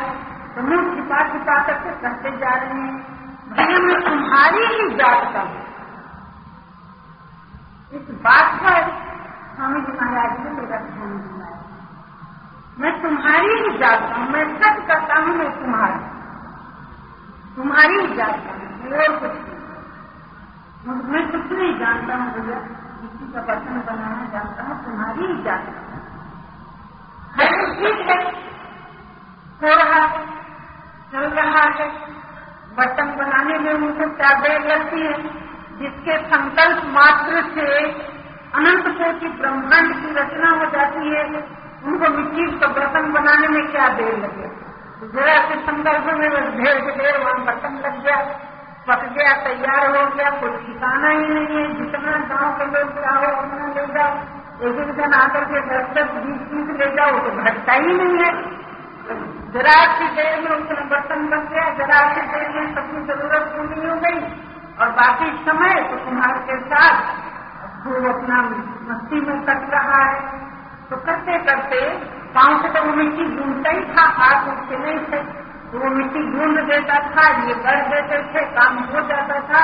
तो 0.56 0.62
मुँह 0.62 0.96
छिपा 0.96 1.28
छिपा 1.28 1.64
करके 1.64 1.90
करते 1.90 2.38
जा 2.38 2.54
रहे 2.56 2.70
हैं। 2.70 3.22
भैया 3.54 3.80
मैं 3.80 4.02
तुम्हारी 4.02 4.66
ही 4.66 4.96
जागता 4.96 5.40
हूँ। 5.40 5.58
इस 7.94 8.12
बात 8.12 8.62
पर 8.62 8.92
स्वामी 9.56 9.82
जी 9.82 9.92
महाराज 9.92 10.40
ने 10.40 10.50
मेरा 10.50 10.78
ध्यान 10.78 11.18
दिया 11.18 11.42
मैं 12.80 13.02
तुम्हारी 13.02 13.48
ही 13.48 13.78
जागता 13.78 14.16
हूँ। 14.16 14.30
मैं 14.30 14.58
सच 14.58 14.88
करता 14.88 15.16
हूँ, 15.16 15.36
मैं 15.36 15.60
तुम्हारी। 15.60 16.00
तुम्हारी 17.56 18.08
ही 18.08 18.16
जागता 18.16 18.52
हूँ। 18.52 18.62
और 18.92 19.20
कुछ 19.20 19.32
नहीं। 19.32 21.04
मैं 21.04 21.32
कुछ 21.32 21.60
नहीं 21.60 21.80
जानता 21.80 22.16
हूँ, 22.16 22.34
भैया। 22.34 22.81
किसी 23.02 23.34
का 23.34 23.42
बर्तन 23.42 23.82
बनाना 23.88 24.26
जाता 24.32 24.64
है, 24.64 24.86
तुम्हारी 24.86 25.44
जागता 25.44 25.80
हूँ 25.82 26.02
ठीक 27.76 28.10
है। 28.10 28.18
हो 29.62 29.76
रहा 29.76 30.06
है, 30.06 30.26
चल 31.12 31.30
रहा 31.30 31.64
है। 31.80 31.88
बर्तन 32.78 33.16
बनाने 33.16 33.58
में 33.58 33.74
उनको 33.74 34.16
क्या 34.16 34.34
देर 34.40 34.62
लगती 34.62 35.02
है, 35.02 35.16
जिसके 35.80 36.18
संकल्प 36.18 36.84
मात्र 36.86 37.42
से 37.56 37.90
अनंत 38.56 38.86
की 39.22 39.28
ब्रह्मांड 39.28 39.94
की 39.96 40.14
रचना 40.14 40.50
हो 40.50 40.66
जाती 40.66 41.10
है, 41.10 41.24
उनको 41.86 42.10
मिट्टी 42.10 42.60
का 42.60 42.68
बर्तन 42.68 43.12
बनाने 43.12 43.48
में 43.48 43.72
क्या 43.72 43.88
देर 43.90 44.18
लगे? 44.18 44.50
जरा 45.08 45.38
के 45.50 45.56
संकल्प 45.56 46.06
में 46.06 46.30
बस 46.32 46.50
ढेर 46.58 46.80
से 46.80 46.92
ढेर 46.98 47.20
वहाँ 47.20 47.46
बर्तन 47.46 47.74
लग 47.86 48.04
गया। 48.04 48.18
पक 48.88 49.00
गया 49.00 49.34
तैयार 49.34 49.98
हो 49.98 50.16
गया, 50.16 50.30
कोई 50.30 50.50
ठिकाना 50.50 51.10
ही 51.10 51.18
नहीं 51.18 51.58
है। 51.58 51.74
जितना 51.74 52.12
गाँव 52.18 52.54
के 52.54 52.66
लोग 52.66 53.04
चाहो 53.04 53.26
अपना 53.26 53.68
ले 53.68 53.94
जाओ। 53.94 54.16
एक 54.68 54.90
एक 54.90 54.96
जन 54.96 55.14
आकर 55.14 55.44
के 55.44 55.62
दस 55.62 55.90
दस, 55.94 56.12
बीस 56.12 56.42
बीस 56.42 56.80
ले 56.80 56.86
जाओ 56.86 57.20
तो 57.20 57.44
घटता 57.44 57.74
ही 57.74 57.86
नहीं 57.86 58.24
है। 58.24 58.62
जरा 59.52 60.00
की 60.00 60.06
देर 60.06 60.42
में 60.42 60.58
उसने 60.58 60.86
बर्तन 60.86 61.30
बन 61.30 61.40
गया, 61.40 61.70
जरा 61.70 62.14
की 62.14 62.22
देर 62.22 62.50
में 62.50 62.76
सबकी 62.76 63.02
ज़रूरत 63.02 63.42
पूरी 63.42 63.88
हो 63.88 63.96
गई। 63.96 64.42
और 64.80 64.90
बाकी 64.90 65.46
समय 65.46 65.74
तो 65.84 65.98
के 66.46 66.60
साथ। 66.60 67.22
वो 67.88 68.14
अपना 68.14 68.42
मस्ती 68.92 69.16
में 69.16 69.42
कट 69.42 69.74
रहा 69.74 70.04
है। 70.04 70.22
तो 70.90 70.96
करते 70.96 71.38
करते 71.38 71.90
पाँव 72.36 72.62
से 72.62 72.70
तो 72.70 72.86
वो 72.86 72.94
मिट्टी 72.94 73.36
ढूंढता 73.36 73.70
ही 73.70 73.86
था 73.86 74.02
हाथ 74.02 74.48
उसके 74.50 74.78
नहीं 74.78 75.00
थे 75.00 75.51
तो 75.72 75.80
वो 75.80 75.90
मिट्टी 75.90 76.22
ढूंढ 76.32 76.60
देता 76.60 76.96
था, 77.10 77.28
ये 77.48 77.54
कर 77.54 77.82
देते 77.90 78.18
थे, 78.34 78.46
काम 78.56 78.78
हो 78.78 79.02
जाता 79.02 79.40
था, 79.40 79.64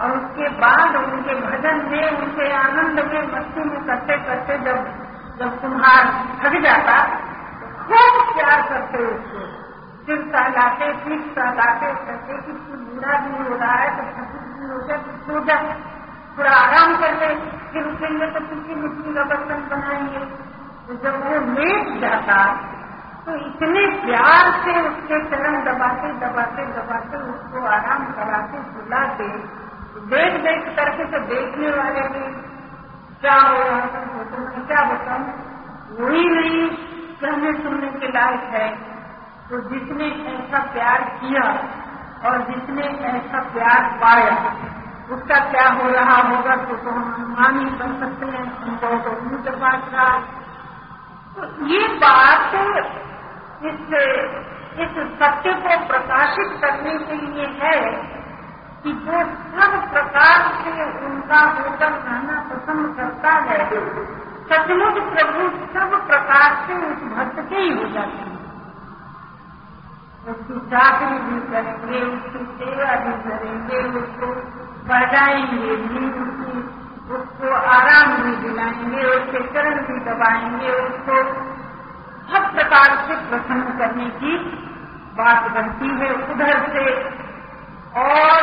और 0.00 0.10
उसके 0.10 0.48
बाद 0.48 0.96
उनके 0.96 1.34
भजन 1.40 1.82
में, 1.90 2.10
उनके 2.10 2.52
आनंद 2.52 3.00
में, 3.00 3.22
मस्ती 3.32 3.64
में 3.64 3.84
करते 3.86 4.16
करते 4.18 4.58
जब 4.58 4.86
जब 5.38 5.60
कुम्हार 5.60 6.04
थक 6.42 6.56
जाता 6.60 7.02
तो 7.60 7.66
खूब 7.84 8.34
प्यार 8.34 8.62
करते 8.62 8.98
उसको। 9.04 9.40
फिर 10.06 10.18
सहलाते 10.32 10.92
फिर 10.92 11.20
सहलाते 11.20 11.92
करते 12.06 12.36
कि 12.42 12.52
बूढ़ा 12.52 13.18
भी 13.18 13.44
हो 13.44 13.56
रहा 13.56 13.72
है 13.72 13.88
तो 13.96 14.02
थकुट 14.02 14.44
भी 14.58 14.68
हो 14.68 14.80
जाए 14.80 14.98
तो 14.98 15.16
सो 15.26 15.44
जा। 15.44 15.56
थोड़ा 16.38 16.50
आराम 16.50 16.96
कर 16.96 17.14
ले, 17.14 17.34
फिर 17.72 17.84
उठेंगे 17.84 18.26
तो 18.26 18.40
किसी 18.40 18.74
मिट्टी 18.74 19.14
का 19.14 19.24
बर्तन 19.24 19.66
बनाएँगे। 19.70 20.24
तो 20.86 20.94
जब 20.94 21.26
वो 21.26 21.34
लेट 21.52 22.00
जाता 22.00 22.38
तो 23.26 23.34
इतने 23.36 23.82
प्यार 24.00 24.50
से 24.64 24.72
उसके 24.88 25.18
चरण 25.28 25.54
दबाते 25.64 26.08
दबाते 26.22 26.64
दबाते 26.72 27.20
उसको 27.32 27.66
आराम 27.66 28.02
कराते 28.12 28.58
बुलाते 28.72 29.28
देख 30.10 30.34
देख 30.42 30.66
करके 30.76 31.04
तो 31.04 31.18
देखने 31.26 31.70
वाले 31.70 32.02
भी 32.08 32.24
क्या 33.20 33.36
हो 33.40 33.62
रहा 33.62 33.76
है 33.76 34.24
तो 34.24 34.66
क्या 34.66 34.82
बताऊँ? 34.84 35.24
वही 36.00 36.24
नहीं 36.28 36.68
कहने 37.20 37.52
सुनने 37.62 37.90
के 37.90 38.08
लायक 38.08 38.44
है। 38.54 38.68
तो 39.50 39.60
जिसने 39.70 40.08
ऐसा 40.32 40.62
प्यार 40.72 41.02
किया 41.20 41.44
और 42.24 42.38
जिसने 42.42 42.86
ऐसा 43.08 43.40
प्यार 43.54 43.88
पाया 44.02 44.36
उसका 45.10 45.38
क्या 45.50 45.68
हो 45.70 45.88
रहा 45.90 46.16
होगा 46.20 46.56
तो, 46.56 46.76
तो 46.76 46.90
हम 46.90 47.14
अनुमान 47.14 47.58
ही 47.58 47.70
कर 47.78 47.98
सकते 48.00 48.26
हैं। 48.26 48.44
हमको 48.60 48.96
तो 49.04 49.16
उनके 49.16 49.56
पास 49.56 49.80
था 49.94 50.08
तो 51.36 51.66
ये 51.66 51.88
बात 51.98 52.54
इस 53.62 53.78
इस 54.78 54.94
सत्य 55.18 55.52
को 55.52 55.86
प्रकाशित 55.86 56.60
करने 56.60 56.98
के 56.98 57.16
लिए 57.16 57.46
है 57.46 57.80
कि 58.82 58.92
जो 58.92 59.18
सब 59.54 59.90
प्रकार 59.92 60.40
से 60.62 60.72
उनका 61.06 61.40
होकर 61.40 61.92
रहना 61.92 62.40
पसंद 62.40 62.96
करता 62.96 63.30
है, 63.30 63.58
सचमुच 64.48 64.98
प्रभु 65.12 65.48
सब 65.74 66.06
प्रकार 66.06 66.56
से 66.66 66.74
उस 66.74 67.02
भक्त 67.12 67.40
के 67.48 67.56
ही 67.56 67.70
हो 67.72 67.88
जाते 67.88 68.18
हैं। 68.18 68.34
उसकी 70.28 70.58
चाकरी 70.70 71.18
भी 71.18 71.40
करेंगे, 71.52 72.00
उसकी 72.00 72.44
सेवा 72.58 72.94
भी 72.96 73.14
करेंगे, 73.22 74.00
उसको 74.00 74.26
बढ़ाएँगे 74.88 75.76
भी 75.76 76.06
उसकी 76.22 76.84
उसको 77.14 77.54
आराम 77.54 78.22
भी 78.22 78.36
दिलाएँगे, 78.36 79.02
उसके 79.06 79.38
चरण 79.54 79.74
भी 79.74 80.00
दबाएँगे, 80.00 80.72
उसको 80.72 81.16
सब 82.30 82.50
प्रकार 82.52 82.96
से 83.06 83.14
प्रसन्न 83.28 83.78
करने 83.78 84.08
की 84.20 84.36
बात 85.16 85.50
बनती 85.52 85.88
है 85.98 86.10
उधर 86.24 86.56
से। 86.68 86.86
और 88.00 88.42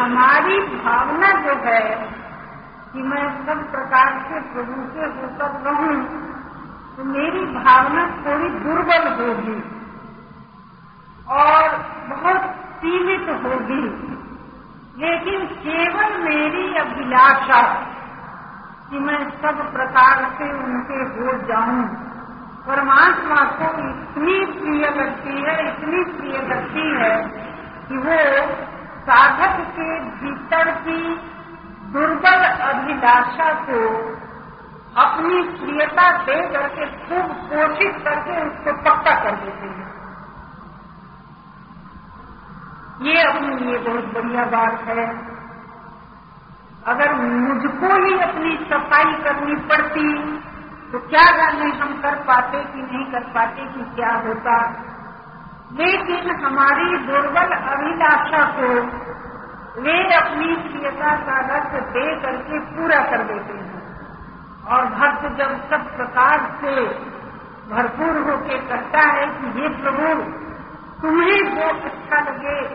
हमारी 0.00 0.58
भावना 0.74 1.30
जो 1.42 1.54
है 1.64 1.82
कि 2.92 3.02
मैं 3.02 3.24
सब 3.46 3.62
प्रकार 3.70 4.18
से 4.28 4.40
प्रभु 4.52 4.76
से 4.94 5.06
होकर 5.16 5.50
रहूँ 5.66 5.96
तो 6.96 7.04
मेरी 7.06 7.44
भावना 7.54 8.04
थोड़ी 8.22 8.48
दुर्बल 8.60 9.08
होगी 9.18 9.58
और 11.36 11.76
बहुत 12.08 12.50
सीमित 12.78 13.28
होगी। 13.44 13.84
लेकिन 14.98 15.46
केवल 15.58 16.16
मेरी 16.22 16.64
अभिलाषा 16.76 17.62
कि 18.90 18.98
मैं 19.00 19.18
सब 19.42 19.60
प्रकार 19.72 20.24
से 20.38 20.52
उनके 20.54 21.02
हो 21.12 21.36
जाऊँ। 21.48 21.82
परमात्मा 22.70 23.44
को 23.44 23.68
इतनी 23.90 24.44
प्रिय 24.44 24.90
लगती 24.90 25.36
है, 25.42 25.54
इतनी 25.68 26.04
प्रिय 26.04 26.36
लगती 26.48 26.84
है 26.96 27.14
कि 27.88 27.96
वो 27.96 28.18
साधक 29.00 29.60
के 29.70 30.00
भीतर 30.00 30.70
की 30.70 31.14
दुर्बल 31.92 32.44
अभिलाषा 32.66 33.52
को 33.52 33.80
अपनी 34.96 35.42
प्रियता 35.42 36.04
दे 36.18 36.36
करके 36.48 36.86
खूब 36.86 37.32
कोशिश 37.48 37.96
करके 38.04 38.36
उसको 38.46 38.72
पक्का 38.82 39.14
कर 39.14 39.36
देते 39.36 39.66
हैं। 39.66 39.88
ये 43.02 43.22
अपने 43.22 43.56
लिए 43.56 43.78
बहुत 43.78 44.04
बढ़िया 44.14 44.44
बात 44.44 44.80
है। 44.88 45.06
अगर 46.86 47.14
मुझको 47.14 48.04
ही 48.04 48.18
अपनी 48.20 48.56
सफ़ाई 48.70 49.12
करनी 49.22 49.56
पड़ती 49.56 50.39
तो 50.92 50.98
क्या 50.98 51.36
जाने 51.36 51.76
हम 51.76 52.02
कर 52.02 52.14
पाते 52.14 52.58
कि 52.58 52.78
नहीं 52.78 53.12
कर 53.12 53.20
पाते 53.20 53.62
कि 53.62 53.96
क्या 53.96 54.10
होता? 54.10 54.66
लेकिन 55.72 56.44
हमारी 56.44 56.98
दुर्बल 56.98 57.50
अभिलाषा 57.50 58.44
को 58.50 58.66
वे 59.82 60.14
अपनी 60.14 60.56
प्रियता 60.56 61.14
का 61.16 61.40
रस 61.40 61.82
दे 61.82 62.20
करके 62.20 62.58
पूरा 62.58 62.98
कर 62.98 63.22
देते 63.22 63.52
हैं। 63.52 63.80
और 64.64 64.84
भक्त 64.84 65.22
जब 65.22 65.68
सब 65.70 65.96
प्रकार 65.96 66.58
से 66.60 66.86
भरपूर 67.70 68.30
होके 68.30 68.58
कहता 68.58 69.00
है 69.00 69.26
कि 69.26 69.62
ये 69.62 69.68
प्रभु, 69.68 70.22
तुम्हें 71.02 71.54
जो 71.54 71.84
अच्छा 71.84 72.20
लगे, 72.20 72.68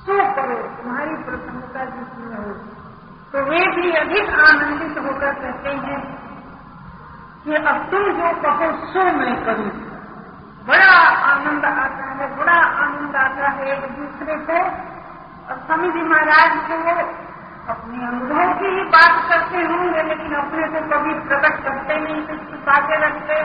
सो 0.00 0.34
करो। 0.34 0.82
तुम्हारी 0.82 1.14
प्रसन्नता 1.14 1.84
जिसमें 1.84 2.36
हो। 2.36 2.52
तो 3.32 3.50
वे 3.50 3.76
भी 3.76 3.92
अधिक 3.92 4.30
आनंदित 4.30 4.98
होकर 4.98 5.34
कहते 5.34 5.68
हैं 5.68 6.23
कि 7.44 7.54
अब 7.54 7.90
तुम 7.90 8.02
जो 8.02 8.32
कहो, 8.42 8.86
सो 8.86 9.04
मैं 9.04 9.44
करूँ। 9.44 9.70
बड़ा 10.68 10.92
आनंद 11.30 11.64
आता 11.64 12.12
है, 12.12 12.36
बड़ा 12.36 12.52
आनंद 12.52 13.16
आता 13.16 13.48
है 13.48 13.72
एक 13.72 13.80
दूसरे 13.80 14.36
को 14.36 14.60
और 15.48 15.58
स्वामी 15.58 15.88
जी 15.88 16.02
महाराज 16.02 16.52
को 16.70 16.76
अपने 17.72 18.06
अनुभव 18.06 18.54
की 18.58 18.66
ही 18.66 18.84
बात 18.84 19.30
करते 19.30 19.56
होंगे, 19.56 20.02
लेकिन 20.02 20.34
अपने 20.34 20.68
से 20.68 20.80
कभी 20.80 21.14
प्रकट 21.28 21.62
करते 21.64 22.00
नहीं 22.00 22.22
कुछ 22.26 22.38
के 22.68 22.96
रखते। 22.96 23.42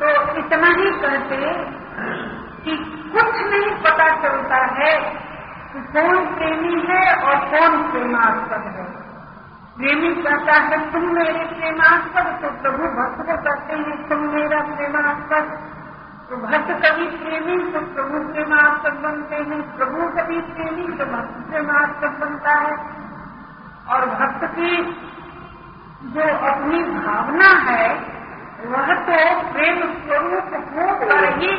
तो 0.00 0.38
इतना 0.38 0.68
ही 0.68 0.90
कहते 0.90 1.36
कि 2.64 2.76
कुछ 3.12 3.34
नहीं 3.50 3.70
पता 3.82 4.08
चलता 4.22 4.56
है 4.56 4.92
कि 5.72 5.80
कौन 5.92 6.26
प्रेमी 6.34 6.86
है 6.88 7.14
और 7.14 7.36
कौन 7.36 7.90
प्रेमास्पद 7.90 8.66
है। 8.76 8.99
प्रेमी 9.80 10.08
कहता 10.16 10.54
है 10.62 10.78
तुम 10.92 11.04
मेरे 11.12 11.44
प्रेमास्पद 11.50 12.26
तो 12.40 12.48
प्रभु 12.58 12.88
भक्त 12.96 13.20
को 13.22 13.36
कहते 13.44 13.76
हैं 13.78 13.94
तुम 14.08 14.24
मेरा 14.32 14.58
प्रेमास्पद 14.70 15.52
तो 16.30 16.40
भक्त 16.42 16.72
कभी 16.82 17.06
प्रेमी 17.14 17.56
तो 17.70 17.80
प्रभु 17.94 18.20
प्रेमास्पद 18.26 18.98
बनते 19.02 19.38
हैं 19.44 19.60
प्रभु 19.76 20.08
कभी 20.16 20.40
प्रेमी 20.50 20.84
तो 20.98 21.06
भक्त 21.12 21.40
प्रेमास्पद 21.46 22.20
बनता 22.20 22.58
है 22.58 22.74
और 23.90 24.06
भक्त 24.12 24.44
की 24.52 24.74
जो 26.10 26.28
अपनी 26.46 26.82
भावना 26.90 27.50
है 27.64 27.88
वह 28.66 28.94
तो 29.04 29.18
प्रेम 29.50 29.82
स्वरूप 29.98 30.54
होकर 30.72 31.28
ही 31.36 31.56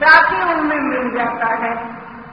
जाके 0.00 0.42
उनमें 0.50 0.80
मिल 0.84 1.10
जाता 1.12 1.52
है 1.58 1.74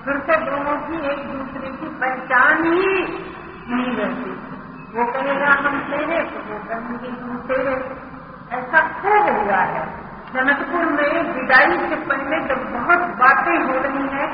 फिर 0.05 0.17
तो 0.25 0.39
दोनों 0.43 0.79
की 0.83 1.05
एक 1.09 1.27
दूसरे 1.27 1.75
की 1.75 1.93
पहचान 1.99 2.65
ही 2.65 2.97
नहीं 3.67 3.95
रहती 3.97 4.34
वो 4.95 5.05
कहेगा 5.05 5.53
हम 5.61 5.79
तेरे 5.87 6.19
तो 6.25 6.41
वो 6.49 6.57
कहेंगे 6.67 7.09
हम 7.13 7.39
तेरे 7.47 7.71
ऐसा 8.57 8.81
हो 8.99 9.15
हुआ 9.29 9.57
है 9.71 9.81
जनकपुर 10.33 10.85
में 10.91 11.31
विदाई 11.31 11.79
से 11.81 11.95
पहले 12.03 12.39
जब 12.45 12.61
बहुत 12.73 13.03
बातें 13.17 13.57
हो 13.63 13.75
रही 13.79 14.05
हैं 14.13 14.27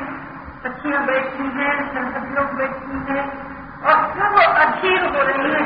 सखियाँ 0.64 1.06
बैठती 1.06 1.48
हैं 1.56 1.74
संगत 1.88 2.28
लोग 2.38 2.54
बैठती 2.58 3.00
हैं 3.08 3.24
और 3.84 4.04
सब 4.12 4.38
अधीर 4.66 5.08
हो 5.08 5.24
रही 5.24 5.54
हैं 5.54 5.66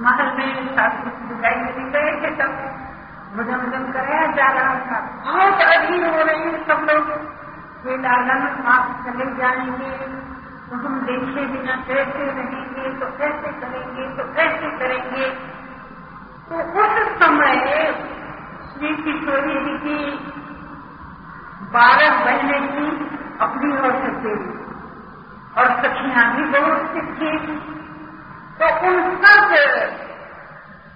महल 0.00 0.32
में 0.36 0.48
की 0.56 1.12
विदाई 1.28 1.54
में 1.56 1.92
गए 1.92 2.14
थे 2.22 2.30
तब 2.36 2.56
भोजन 3.36 3.64
भोजन 3.64 3.86
कराया 3.92 4.24
जा 4.32 4.48
रहा 4.52 4.74
था 4.86 5.02
बहुत 5.26 5.66
अधीर 5.68 6.06
हो 6.06 6.22
रहे 6.22 6.38
हैं 6.46 6.64
सब 6.64 6.86
लोग 6.90 7.12
वे 7.84 7.96
लालन 7.98 8.48
आप 8.68 8.96
चले 9.04 9.30
जाएँगे 9.36 9.92
तो 10.70 10.76
हम 10.76 11.00
देखे 11.02 11.46
बिना 11.46 11.76
कैसे 11.88 12.30
रहेंगे 12.78 12.98
तो 12.98 13.06
कैसे 13.18 13.52
करेंगे 13.60 14.04
तो 14.16 14.24
कैसे 14.34 14.68
करेंगे। 14.78 15.28
तो 16.48 16.56
उस 16.80 16.92
समय 17.18 17.56
श्री 18.68 18.90
किशोरी 18.96 19.56
जी 19.64 19.74
की 19.78 19.96
बारह 21.72 22.24
बहने 22.24 22.58
की 22.68 22.86
अपनी 23.40 23.72
ओर 23.78 23.96
से 23.96 24.12
थी 24.20 24.34
और 25.58 25.66
सखियाँ 25.82 26.24
भी 26.36 26.44
बहुत 26.58 26.80
सी 26.92 27.00
थी। 27.18 27.32
तो 28.60 28.68
उन 28.88 28.96
सब 29.16 29.52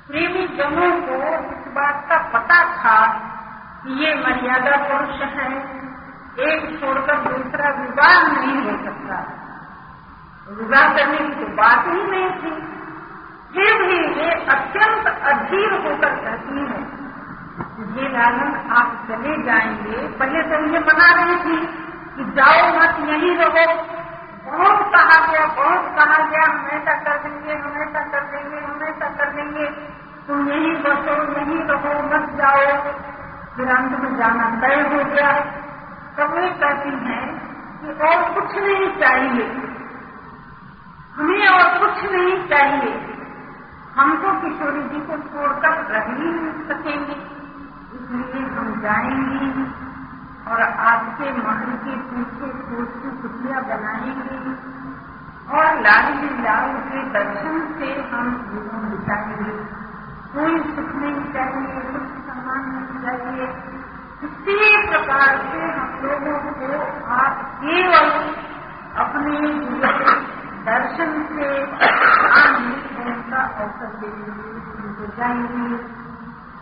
प्रेमी 0.06 0.46
जनों 0.56 0.92
को 1.02 1.18
इस 1.50 1.68
बात 1.74 2.06
का 2.08 2.18
पता 2.32 2.58
था 2.78 2.96
कि 3.84 3.92
ये 4.04 4.14
मर्यादा 4.14 4.76
पुरुष 4.88 5.20
है, 5.34 5.50
एक 6.46 6.80
छोड़कर 6.80 7.16
दूसरा 7.22 7.70
विवाह 7.80 8.16
नहीं 8.28 8.58
हो 8.64 8.74
सकता। 8.84 9.16
विवाह 10.50 10.92
करने 10.92 11.18
की 11.18 11.44
तो 11.44 11.46
बात 11.46 11.84
ही 11.86 12.10
नहीं 12.10 12.30
थी। 12.30 12.72
फिर 13.54 13.86
भी 13.86 14.20
ये 14.20 14.30
अत्यंत 14.30 15.06
अधीर 15.06 15.72
होकर 15.72 16.14
कहती 16.14 16.60
है 16.60 17.02
ये 17.82 18.08
लालन 18.08 18.70
आप 18.70 19.06
चले 19.08 19.42
जाएँगे। 19.42 20.08
पहले 20.08 20.42
तो 20.42 20.72
ये 20.72 20.78
बना 20.78 21.14
रही 21.14 21.36
थी 21.36 21.66
कि 22.16 22.24
जाओ 22.24 22.78
मत, 22.78 23.08
यहीं 23.08 23.36
रहो। 23.36 23.82
बहुत 24.50 24.92
कहा 24.92 25.32
गया, 25.32 25.46
बहुत 25.46 25.94
कहा 25.98 26.26
गया, 26.26 26.52
हम 26.52 26.66
ऐसा 26.66 26.92
कर 26.92 27.28
देंगे, 27.28 27.52
हम 27.54 27.82
ऐसा 27.82 28.00
कर 28.00 28.20
देंगे, 28.20 28.56
हम 28.56 28.82
ऐसा 28.82 29.08
कर 29.08 29.30
देंगे। 29.30 29.66
तुम 30.28 30.48
यहीं 30.48 30.74
बसो, 30.74 31.40
यहीं 31.40 31.60
रहो, 31.60 32.02
मत 32.02 32.30
जाओ। 32.30 32.92
फिर 33.56 33.68
अंत 33.68 33.98
में 34.00 34.16
जाना 34.16 34.60
तय 34.60 34.74
हो 34.74 35.04
गया। 35.04 35.32
तब 36.18 36.34
वे 36.34 36.48
कहती 36.48 36.88
हैं 36.88 37.38
कि 37.80 38.06
और 38.06 38.34
कुछ 38.34 38.56
नहीं 38.56 38.96
चाहिए। 39.00 39.71
हमें 41.16 41.48
और 41.48 41.78
कुछ 41.78 42.12
नहीं 42.12 42.48
चाहिए। 42.48 43.16
हमको 43.98 44.32
किशोरी 44.40 44.82
जी 44.82 45.00
को 45.00 45.16
छोड़कर 45.16 45.70
रह 45.70 46.04
ही 46.04 46.30
नहीं 46.30 46.68
सकेंगे। 46.68 47.12
इसलिए 47.94 48.46
हम 48.46 48.80
जाएँगे 48.80 49.82
और 50.50 50.62
आपके 50.62 51.32
महल 51.32 51.70
के 51.70 51.96
पीछे 51.96 52.46
फूल 52.46 52.84
की 52.84 53.22
कुटिया 53.22 53.60
बनाएँगे 53.60 54.38
और 55.50 55.80
लाली 55.80 56.42
लाल 56.42 56.72
के 56.72 57.02
दर्शन 57.12 57.74
से 57.78 58.08
हम 58.12 58.48
जीवन 58.50 58.90
बिताएँगे। 58.90 59.82
कोई 60.34 60.58
सुख 60.58 60.94
नहीं 60.94 61.32
चाहिए, 61.32 61.80
कुछ 61.80 62.02
सम्मान 62.02 62.62
नहीं 62.64 63.02
चाहिए। 63.02 63.46
किसी 64.20 64.88
प्रकार 64.88 65.36
से 65.36 65.60
हम 65.60 66.00
लोगों 66.02 66.38
को 66.52 67.04
आप 67.12 67.58
केवल 67.64 68.34
अपने 68.96 69.38
दर्शन 71.02 71.22
से 71.28 71.46
अवसर 73.62 73.88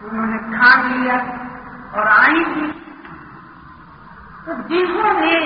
उन्होंने 0.05 0.39
ठान 0.53 0.93
लिया 0.93 1.17
और 1.95 2.09
थी। 2.45 2.67
तो 4.47 4.55
जिन्होंने 4.69 5.37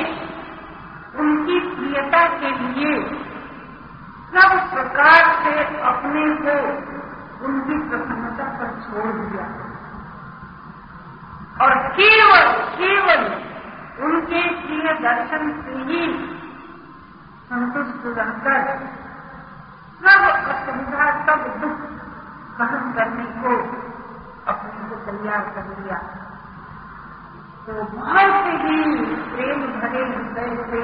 उनकी 1.18 1.58
प्रियता 1.60 2.26
के 2.38 2.50
लिए 2.50 2.92
सब 4.34 4.54
प्रकार 4.70 5.22
से 5.42 5.54
अपने 5.82 6.24
को 6.44 6.54
उनकी 7.46 7.78
प्रसन्नता 7.88 8.44
पर 8.58 8.70
छोड़ 8.84 9.12
दिया 9.12 9.46
और 11.64 11.74
केवल 11.88 12.46
केवल 12.76 13.26
उनके 14.04 14.40
प्रिय 14.62 14.92
दर्शन 15.02 15.52
से 15.62 15.82
ही 15.82 16.06
संतुष्ट 17.48 18.06
रहकर 18.18 18.62
सब 20.00 20.22
असुविधा 20.50 21.06
सब 21.26 21.42
दुख 21.60 21.82
सहन 22.58 22.92
करने 22.92 23.24
को 23.40 23.52
अपने 24.52 24.88
को 24.88 24.96
तैयार 25.04 25.50
कर 25.54 25.66
लिया। 25.70 25.98
तो 27.66 27.72
बहुत 27.92 28.46
ही 28.62 28.78
प्रेम 29.28 29.60
भरे 29.74 30.02
हृदय 30.06 30.50
से 30.64 30.82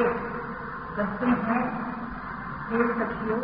कहते 0.97 1.27
हैं, 1.43 1.65
हे 2.69 2.79
सखियों 2.93 3.41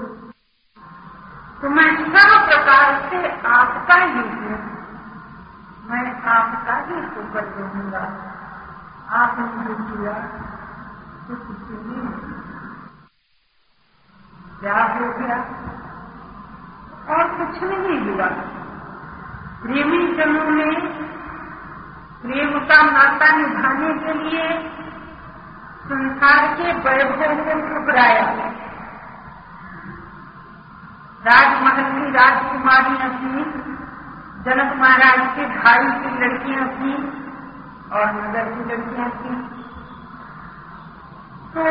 तो 1.60 1.68
मैं 1.70 1.90
सब 2.06 2.32
प्रकार 2.46 2.86
से 3.10 3.18
आपका 3.50 3.94
ही 3.96 4.22
हूँ। 4.22 4.58
मैं 5.88 6.04
आपका 6.30 6.74
ही 6.86 6.96
होकर 7.16 7.44
रहूँगा। 7.58 8.04
आपने 9.16 9.46
जो 9.64 9.74
किया 9.84 10.14
तो 11.28 11.36
किसी 11.44 11.76
ने 11.86 12.00
क्या 14.60 14.82
हो 14.92 15.08
गया 15.18 15.36
और 17.14 17.24
कुछ 17.38 17.62
नहीं 17.62 17.98
हुआ। 18.04 18.28
प्रेमी 19.62 19.98
जनों 20.16 20.50
ने 20.50 20.70
प्रेम 22.22 22.58
का 22.68 22.80
नाता 22.86 23.28
निभाने 23.36 23.92
के 24.04 24.14
लिए 24.22 24.46
संसार 25.88 26.46
के 26.54 26.72
वैभव 26.86 27.34
को 27.44 27.58
ठुकराया 27.66 28.24
राजमहल 31.22 31.92
की 31.92 32.10
राजकुमारी 32.10 32.96
थी 33.18 33.44
जनक 34.46 34.74
महाराज 34.80 35.20
के 35.36 35.46
भाई 35.54 35.86
की 36.00 36.10
लड़कियाँ 36.18 36.66
थी 36.74 36.94
और 37.92 38.12
नगर 38.16 38.50
की 38.54 38.64
लड़कियाँ 38.70 39.10
थी 39.16 39.36
तो 41.54 41.64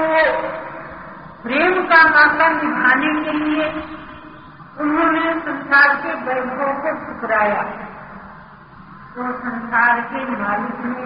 प्रेम 1.45 1.73
का 1.85 1.97
नाता 2.03 2.47
निभाने 2.49 3.09
के 3.23 3.31
लिए 3.31 3.65
उन्होंने 4.79 5.33
संसार 5.39 5.95
के 5.95 6.13
वैभव 6.13 6.71
को 6.81 6.93
ठुकराया। 7.01 7.63
तो 9.15 9.27
संसार 9.33 10.01
के 10.01 10.23
मालिक 10.31 10.79
ने 10.85 11.05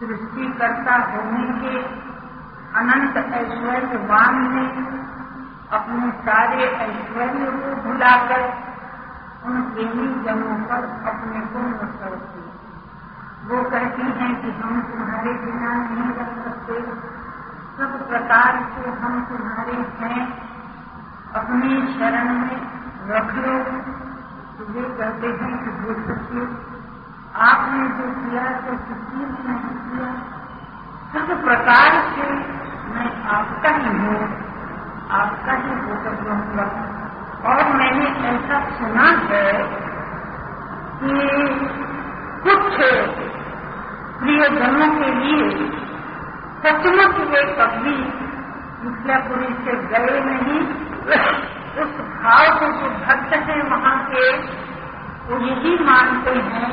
सृष्टिकर्ता 0.00 0.96
होने 0.96 1.44
के 1.60 1.76
अनंत 2.78 3.16
ऐश्वर्यवान 3.16 4.42
ने 4.54 4.66
अपने 5.76 6.10
सारे 6.10 6.64
ऐश्वर्य 6.64 7.46
को 7.52 7.74
भुलाकर 7.82 8.44
उन 9.44 9.62
प्रेमी 9.62 10.08
जनों 10.24 10.58
पर 10.64 10.82
अपने 11.06 11.40
को 11.40 11.62
किए 12.26 12.50
वो 13.46 13.62
कहती 13.70 14.02
हैं 14.02 14.34
कि 14.42 14.50
हम 14.50 14.82
तुम्हारे 14.82 15.32
बिना 15.32 15.72
नहीं 15.74 16.12
रह 16.14 16.28
सकते। 16.44 17.21
सब 17.76 17.92
प्रकार 18.08 18.56
से 18.72 18.90
हम 19.00 19.14
तुम्हारे 19.24 19.76
हैं। 20.00 20.22
अपनी 21.34 21.76
शरण 21.94 22.28
में 22.32 22.58
रख। 23.08 23.30
लो 23.36 23.54
तो 24.56 24.66
वे 24.72 24.82
कहते 24.98 25.30
हैं 25.38 25.54
कि 25.62 25.70
वो 25.82 25.94
सच्चे 26.00 26.42
आपने 27.42 27.86
जो 27.98 28.08
किया 28.16 28.44
तो 28.58 28.76
किसी 28.88 29.20
ने 29.20 29.26
नहीं 29.46 29.74
किया, 29.84 30.10
सब 31.12 31.32
प्रकार 31.44 31.98
से 32.10 32.26
मैं 32.90 33.08
आपका 33.30 33.70
ही 33.76 33.96
हूँ। 33.98 34.20
आपका 35.12 35.52
ही 35.52 35.72
होकर 35.80 36.14
रहूँगा 36.22 36.66
और 37.44 37.72
मैंने 37.72 38.06
ऐसा 38.28 38.60
सुना 38.70 39.08
है 39.28 39.46
कि 40.98 41.14
कुछ 42.44 42.76
प्रियजनों 44.18 44.90
के 44.94 45.10
लिए 45.14 45.80
सचमुच 46.64 47.16
वे 47.30 47.42
कभी 47.58 47.94
मिथिलापुरी 48.82 49.46
से 49.64 49.72
गए 49.86 50.20
नहीं। 50.20 50.60
उस 51.82 51.92
भाव 52.22 52.58
को 52.58 52.66
जो 52.72 52.88
भक्त 53.06 53.32
हैं 53.48 53.62
वहाँ 53.70 53.94
के, 54.10 54.24
वो 55.26 55.38
यही 55.38 55.72
मानते 55.84 56.30
हैं 56.30 56.70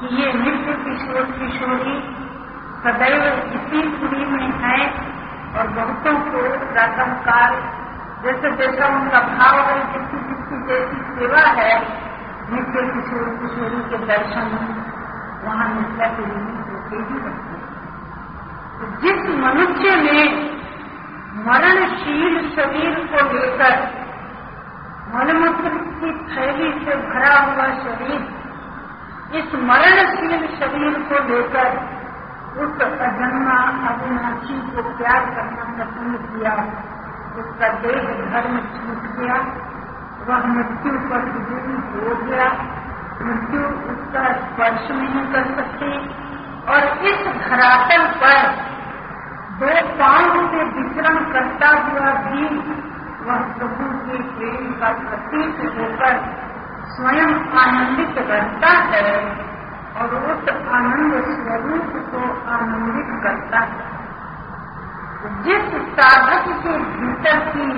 कि 0.00 0.06
ये 0.16 0.32
नित्य 0.32 0.74
किशोर 0.84 1.22
किशोरी 1.22 1.94
सदैव 2.82 3.24
इसी 3.54 3.80
पुरी 3.98 4.24
में 4.24 4.50
है 4.62 4.76
और 5.56 5.68
बहुतों 5.68 6.14
को 6.20 6.42
प्रातः 6.72 7.12
काल, 7.24 7.54
जैसे 8.22 8.50
जैसा 8.56 8.86
उनका 8.86 9.20
भाव 9.20 9.60
है, 9.60 9.78
जिसकी 9.92 10.18
जिसकी 10.28 10.66
जैसी 10.68 10.98
सेवा 11.18 11.44
है, 11.60 11.74
नित्य 12.50 12.86
किशोर 12.92 13.28
किशोरी 13.40 13.82
के 13.90 14.06
दर्शन 14.06 14.48
वहाँ 15.44 15.68
के 15.98 16.26
लिए 16.26 16.60
होते 16.68 16.96
ही 16.96 17.18
रहते 17.18 17.49
जिस 18.80 19.34
मनुष्य 19.36 19.94
ने 19.96 20.50
मरणशील 21.44 22.50
शरीर 22.50 22.94
को 22.94 23.32
लेकर 23.32 24.00
मलमूत्र 25.14 25.68
की 25.68 26.10
थैली 26.24 26.84
से 26.84 26.96
भरा 26.96 27.34
हुआ 27.38 27.66
शरीर, 27.66 28.20
इस 29.34 29.54
मरणशील 29.54 30.46
शरीर 30.58 30.98
को 30.98 31.18
लेकर 31.28 31.66
उस 32.50 32.82
अजन्मा 32.82 33.56
अविनाशी 33.88 34.60
को 34.60 34.82
प्यार 34.82 35.20
करना 35.20 35.64
पसंद 35.64 36.18
किया, 36.18 36.52
उसका 37.38 37.68
देह 37.68 38.02
धर्म 38.32 38.56
छूट 38.56 39.18
गया, 39.18 39.36
वह 40.28 40.46
मृत्यु 40.46 40.92
पर 40.92 41.24
विजयी 41.24 41.76
हो 41.92 42.24
गया। 42.24 42.48
मृत्यु 43.22 43.60
उसका 43.92 44.32
स्पर्श 44.32 44.90
नहीं 44.90 45.32
कर 45.32 45.44
सकती 45.54 46.08
और 46.68 46.98
इस 46.98 47.48
धरातल 47.48 48.06
पर 48.06 48.69
पाँव 49.62 50.50
से 50.50 50.64
विचरण 50.64 51.16
करता 51.32 51.68
हुआ 51.68 52.12
भी 52.12 52.44
वह 53.26 53.40
प्रभु 53.58 53.88
के 54.06 54.22
प्रेम 54.22 54.72
का 54.72 54.92
प्रतीक 54.92 55.78
होकर 55.78 56.14
स्वयं 56.92 57.34
आनंदित 57.58 58.18
रहता 58.18 58.68
है 58.68 59.12
और 59.96 60.14
उस 60.14 60.48
आनंद 60.72 61.14
स्वरूप 61.24 61.92
को 62.10 62.50
आनंदित 62.50 63.22
करता 63.22 63.58
है। 63.58 63.98
जिस 65.42 65.92
साधक 65.92 66.48
के 66.62 66.78
भीतर 66.78 67.38
की 67.38 67.68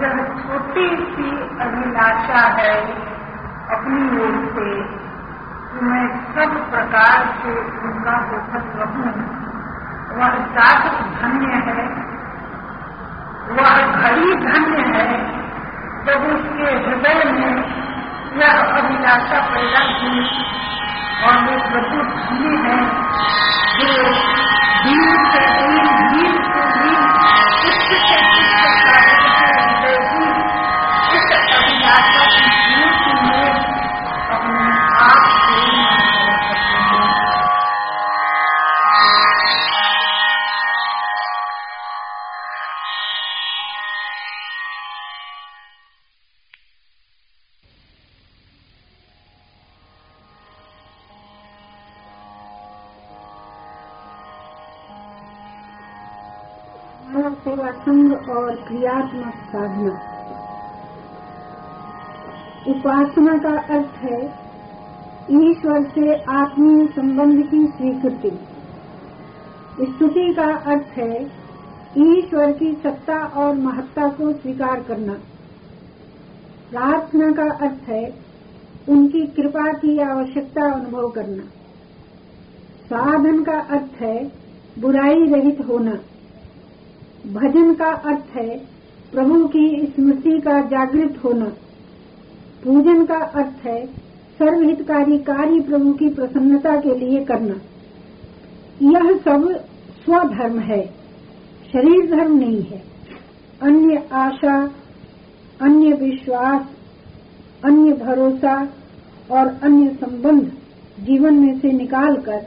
यह 0.00 0.16
छोटी 0.34 0.88
सी 0.96 1.30
अभिलाषा 1.60 2.40
है, 2.48 2.80
अपनी 3.70 4.20
ओर 4.20 4.46
से 4.54 4.82
कि 5.70 5.84
मैं 5.84 6.06
सब 6.34 6.70
प्रकार 6.70 7.34
से 7.42 7.58
उनका 7.60 8.16
होकर 8.16 8.60
रहूँ 8.60 9.37
वह 10.18 10.36
साधक 10.54 10.94
धन्य 11.18 11.58
है, 11.66 11.82
वह 13.56 13.76
घड़ी 13.98 14.30
धन्य 14.44 14.86
है, 14.94 15.08
जब 16.06 16.24
उसके 16.28 16.70
हृदय 16.86 17.20
में 17.32 17.54
यह 18.38 18.58
अभिलाषा 18.78 19.38
पैदा 19.50 19.82
की 19.92 20.14
और 21.26 21.38
वो 21.44 21.54
प्रभु 21.68 22.02
धनी 22.08 22.56
है, 22.64 22.78
जो 23.76 23.88
दिन 24.82 25.00
ईश्वर 71.96 72.52
की 72.52 72.72
सत्ता 72.72 73.18
और 73.18 73.54
महत्ता 73.54 74.08
को 74.08 74.32
स्वीकार 74.32 74.82
करना। 74.82 75.12
प्रार्थना 76.70 77.32
का 77.32 77.50
अर्थ 77.50 77.88
है 77.88 78.14
उनकी 78.88 79.26
कृपा 79.26 79.72
की 79.72 79.98
आवश्यकता 79.98 80.72
अनुभव 80.72 81.08
करना। 81.10 81.42
साधन 82.86 83.44
का 83.44 83.58
अर्थ 83.60 84.02
है 84.02 84.32
बुराई 84.78 85.26
रहित 85.26 85.60
होना। 85.68 85.98
भजन 87.26 87.74
का 87.74 87.92
अर्थ 87.92 88.36
है 88.36 88.58
प्रभु 89.12 89.48
की 89.48 89.92
स्मृति 89.96 90.40
का 90.40 90.60
जागृत 90.60 91.24
होना। 91.24 91.44
पूजन 92.64 93.04
का 93.04 93.18
अर्थ 93.18 93.66
है 93.66 93.86
सर्वहितकारी 94.38 95.18
कार्य 95.18 95.60
प्रभु 95.60 95.92
की 95.92 96.08
प्रसन्नता 96.08 96.76
के 96.76 96.94
लिए 96.94 97.24
करना। 97.24 97.54
यह 98.82 99.16
सब 99.16 99.64
स्वधर्म 100.04 100.58
है। 100.58 100.98
शरीर 101.72 102.16
धर्म 102.16 102.38
नहीं 102.38 102.62
है। 102.62 102.82
अन्य 103.62 104.08
आशा, 104.12 104.70
अन्य 105.60 105.92
विश्वास, 105.92 106.66
अन्य 107.64 107.92
भरोसा 107.92 108.68
और 109.30 109.46
अन्य 109.62 109.96
संबंध 110.00 110.52
जीवन 111.00 111.34
में 111.34 111.60
से 111.60 111.72
निकालकर 111.72 112.46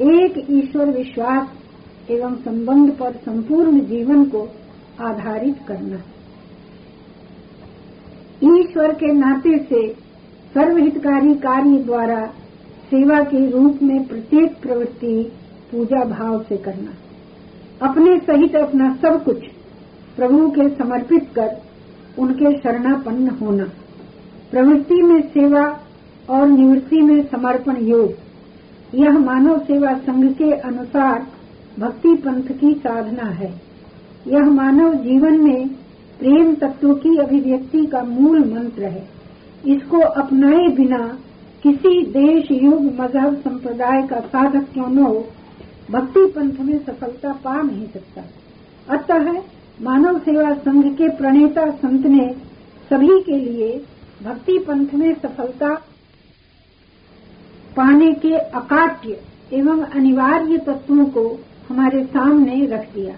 एक 0.00 0.46
ईश्वर 0.50 0.90
विश्वास 0.90 1.48
एवं 2.10 2.36
संबंध 2.36 2.90
पर 2.90 3.12
संपूर्ण 3.12 3.80
जीवन 3.80 4.24
को 4.24 4.48
आधारित 5.00 5.56
करना। 5.68 5.96
ईश्वर 8.58 8.92
के 8.92 9.12
नाते 9.12 9.58
से 9.58 9.88
सर्वहितकारी 10.54 11.34
कार्य 11.34 11.78
द्वारा 11.78 12.26
सेवा 12.90 13.20
के 13.20 13.50
रूप 13.50 13.78
में 13.82 14.04
प्रत्येक 14.04 14.56
प्रवृत्ति 14.62 15.32
पूजा 15.70 16.04
भाव 16.04 16.42
से 16.42 16.56
करना। 16.56 16.94
अपने 17.82 18.18
सहित 18.18 18.56
अपना 18.56 18.94
सब 19.02 19.24
कुछ 19.24 19.46
प्रभु 20.16 20.48
के 20.50 20.68
समर्पित 20.68 21.28
कर 21.34 21.56
उनके 22.18 22.58
शरणापन्न 22.58 23.28
होना। 23.28 23.64
प्रवृत्ति 24.50 25.02
में 25.02 25.20
सेवा 25.22 25.80
और 26.30 26.48
निवृत्ति 26.48 27.00
में 27.00 27.22
समर्पण 27.24 27.76
योग। 27.76 28.14
यह 28.94 29.18
मानव 29.18 29.58
सेवा 29.58 29.94
संघ 29.94 30.32
के 30.32 30.52
अनुसार 30.52 31.26
भक्ति 31.78 32.14
पंथ 32.14 32.52
की 32.60 32.74
साधना 32.74 33.28
है। 33.30 33.50
यह 34.26 34.50
मानव 34.50 34.94
जीवन 34.94 35.40
में 35.40 35.68
प्रेम 36.18 36.54
तत्व 36.54 36.94
की 36.94 37.16
अभिव्यक्ति 37.16 37.86
का 37.86 38.02
मूल 38.02 38.38
मंत्र 38.54 38.84
है। 38.84 39.08
इसको 39.66 40.00
अपनाए 40.00 40.68
बिना 40.68 41.18
किसी 41.62 42.02
देश 42.06 42.50
युग 42.50 42.84
मज़हब 43.00 43.36
संप्रदाय 43.36 44.02
का 44.02 44.20
साधक 44.20 44.72
क्यों 44.72 44.88
न 44.88 44.98
हो 44.98 45.24
भक्ति 45.90 46.26
पंथ 46.26 46.60
में 46.60 46.78
सफलता 46.84 47.32
पा 47.32 47.62
नहीं 47.62 47.86
सकता। 47.86 48.22
अतः 48.88 49.42
मानव 49.82 50.18
सेवा 50.18 50.54
संघ 50.54 50.96
के 50.96 51.08
प्रणेता 51.08 51.70
संत 51.70 52.06
ने 52.06 52.36
सभी 52.90 53.20
के 53.20 53.36
लिए 53.36 53.84
भक्ति 54.22 54.58
पंथ 54.58 54.86
में 54.94 55.14
सफलता 55.14 55.74
पाने 57.76 58.12
के 58.12 58.34
अकाट्य 58.36 59.20
एवं 59.52 59.82
अनिवार्य 59.82 60.58
तत्वों 60.58 61.06
को 61.06 61.40
हमारे 61.68 62.04
सामने 62.04 62.66
रख 62.66 62.94
दिया। 62.94 63.14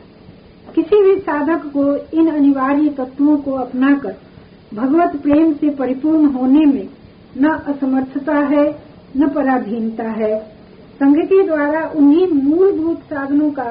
किसी 0.74 1.02
भी 1.02 1.20
साधक 1.20 1.66
को 1.66 1.96
इन 1.96 2.30
अनिवार्य 2.30 2.88
तत्वों 2.88 3.36
को 3.36 3.52
अपनाकर 3.52 4.16
भगवत 4.74 5.16
प्रेम 5.16 5.54
से 5.54 5.70
परिपूर्ण 5.70 6.26
होने 6.26 6.64
में 6.64 6.88
न 7.36 7.48
असमर्थता 7.48 8.34
है, 8.34 8.82
न 9.16 9.28
पराधीनता 9.28 10.04
है। 10.04 10.53
संघ 10.94 11.16
के 11.18 11.42
द्वारा 11.46 11.80
उन्हीं 11.96 12.26
मूलभूत 12.26 13.00
साधनों 13.00 13.50
का 13.50 13.70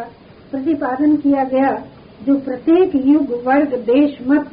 प्रतिपादन 0.51 1.15
किया 1.15 1.43
गया, 1.43 1.71
जो 2.25 2.35
प्रत्येक 2.35 2.95
युग, 2.95 3.31
वर्ग, 3.45 3.75
देश, 3.85 4.17
मत, 4.27 4.47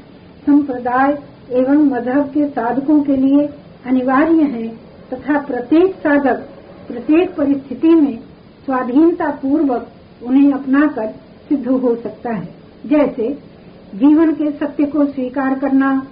संप्रदाय 0.47 1.19
एवं 1.53 1.85
मज़हब 1.85 2.29
के 2.29 2.49
साधकों 2.49 3.01
के 3.01 3.17
लिए 3.17 3.47
अनिवार्य 3.87 4.43
है 4.43 4.67
तथा 5.13 5.41
प्रत्येक 5.41 5.95
साधक 5.95 6.47
प्रत्येक 6.89 7.35
परिस्थिति 7.37 7.89
में 7.89 8.19
स्वाधीनता 8.65 9.31
पूर्वक 9.31 9.89
उन्हें 10.23 10.53
अपनाकर 10.53 11.09
सिद्ध 11.49 11.67
हो 11.69 11.95
सकता 11.97 12.33
है। 12.33 12.49
जैसे 12.87 13.29
जीवन 13.95 14.33
के 14.33 14.51
सत्य 14.51 14.85
को 14.85 15.05
स्वीकार 15.05 15.59
करना, 15.59 16.07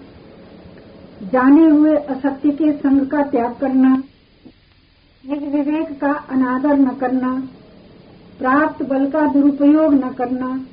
जाने 1.23 1.69
हुए 1.69 1.97
असत्य 1.97 2.51
के 2.51 2.73
संग 2.73 3.07
का 3.07 3.23
त्याग 3.23 3.55
करना 3.61 4.03
विवेक 5.29 6.01
का 6.01 6.12
अनादर 6.12 6.79
न 6.79 6.91
करना, 6.91 7.43
प्राप्त 8.39 8.83
बल 8.83 9.11
का 9.11 9.26
दुरुपयोग 9.26 9.95
न 9.95 10.11
करना, 10.11 10.64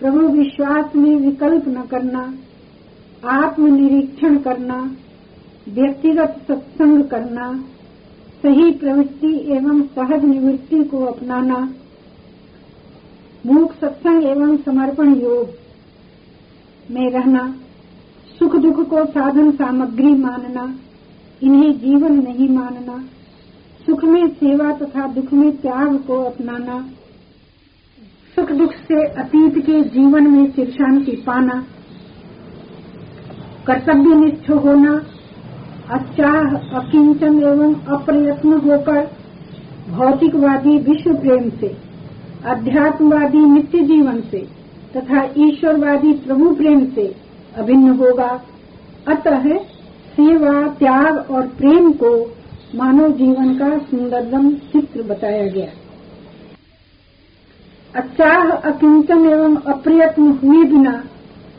प्रभु 0.00 0.20
विश्वास 0.20 0.96
में 0.96 1.16
विकल्प 1.16 1.64
न 1.68 1.82
करना, 1.82 2.34
आत्मनिरीक्षण 3.24 4.36
करना, 4.36 4.96
व्यक्तिगत 5.68 6.44
सत्संग 6.48 7.04
करना, 7.04 7.52
सही 8.42 8.70
प्रवृत्ति 8.70 9.44
एवं 9.46 9.82
सहज 9.82 10.24
निवृत्ति 10.24 10.84
को 10.84 11.04
अपनाना, 11.04 11.74
मूक 13.46 13.72
सत्संग 13.72 14.24
एवं 14.24 14.56
समर्पण 14.56 15.14
योग 15.14 15.48
में 16.90 17.10
रहना, 17.10 17.54
सुख 18.38 18.56
दुख 18.56 18.88
को 18.88 19.04
साधन 19.04 19.50
सामग्री 19.50 20.14
मानना, 20.14 20.74
इन्हें 21.42 21.78
जीवन 21.78 22.12
नहीं 22.12 22.48
मानना 22.48 23.04
सुख 23.88 24.04
में 24.04 24.28
सेवा 24.28 24.72
तथा 24.72 25.06
दुख 25.06 25.32
में 25.32 25.56
त्याग 25.56 25.96
को 25.96 26.22
अपनाना, 26.22 26.78
सुख 28.36 28.50
दुख 28.52 28.72
से 28.72 29.06
अतीत 29.06 29.58
के 29.66 29.80
जीवन 29.80 30.26
में 30.30 30.50
चिर 30.52 30.70
शांति 30.70 31.12
पाना 31.12 31.64
कर्तव्य 33.66 34.14
निष्ठ 34.14 34.50
होना 34.50 34.92
अचाह 35.90 36.56
अकिंचन 36.78 37.38
एवं 37.42 37.74
अप्रयत्न 37.74 38.52
होकर 38.52 39.10
भौतिकवादी 39.90 40.78
विश्व 40.78 41.14
प्रेम 41.14 41.50
से, 41.50 41.76
अध्यात्मवादी 42.44 43.38
नित्य 43.38 43.82
जीवन 43.82 44.20
से 44.20 44.46
तथा 44.96 45.22
ईश्वरवादी 45.36 46.12
प्रभु 46.12 46.54
प्रेम 46.54 46.86
से 46.86 47.14
अभिन्न 47.56 47.90
होगा। 47.90 48.42
अतः 49.08 49.58
सेवा, 50.12 50.68
त्याग 50.68 51.30
और 51.30 51.46
प्रेम 51.46 51.92
को 51.92 52.37
मानव 52.74 53.08
जीवन 53.08 53.58
का 53.58 53.78
सुंदरतम 53.78 54.50
चित्र 54.50 55.02
बताया 55.02 55.46
गया। 55.46 55.68
अचाह 57.96 58.50
अकिंचन 58.50 59.28
एवं 59.28 59.56
अप्रयत्न 59.56 60.22
हुए 60.22 60.64
बिना 60.64 61.04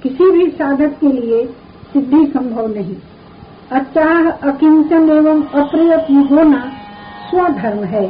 किसी 0.03 0.31
भी 0.31 0.49
साधक 0.49 0.99
के 1.01 1.07
लिए 1.07 1.45
सिद्धि 1.93 2.25
संभव 2.25 2.67
नहीं। 2.67 2.95
अचाह 3.71 4.29
अकिंचन 4.31 5.09
एवं 5.09 5.43
अप्रयत्न 5.43 6.15
होना 6.15 6.71
स्वधर्म 7.29 7.83
है। 7.83 8.05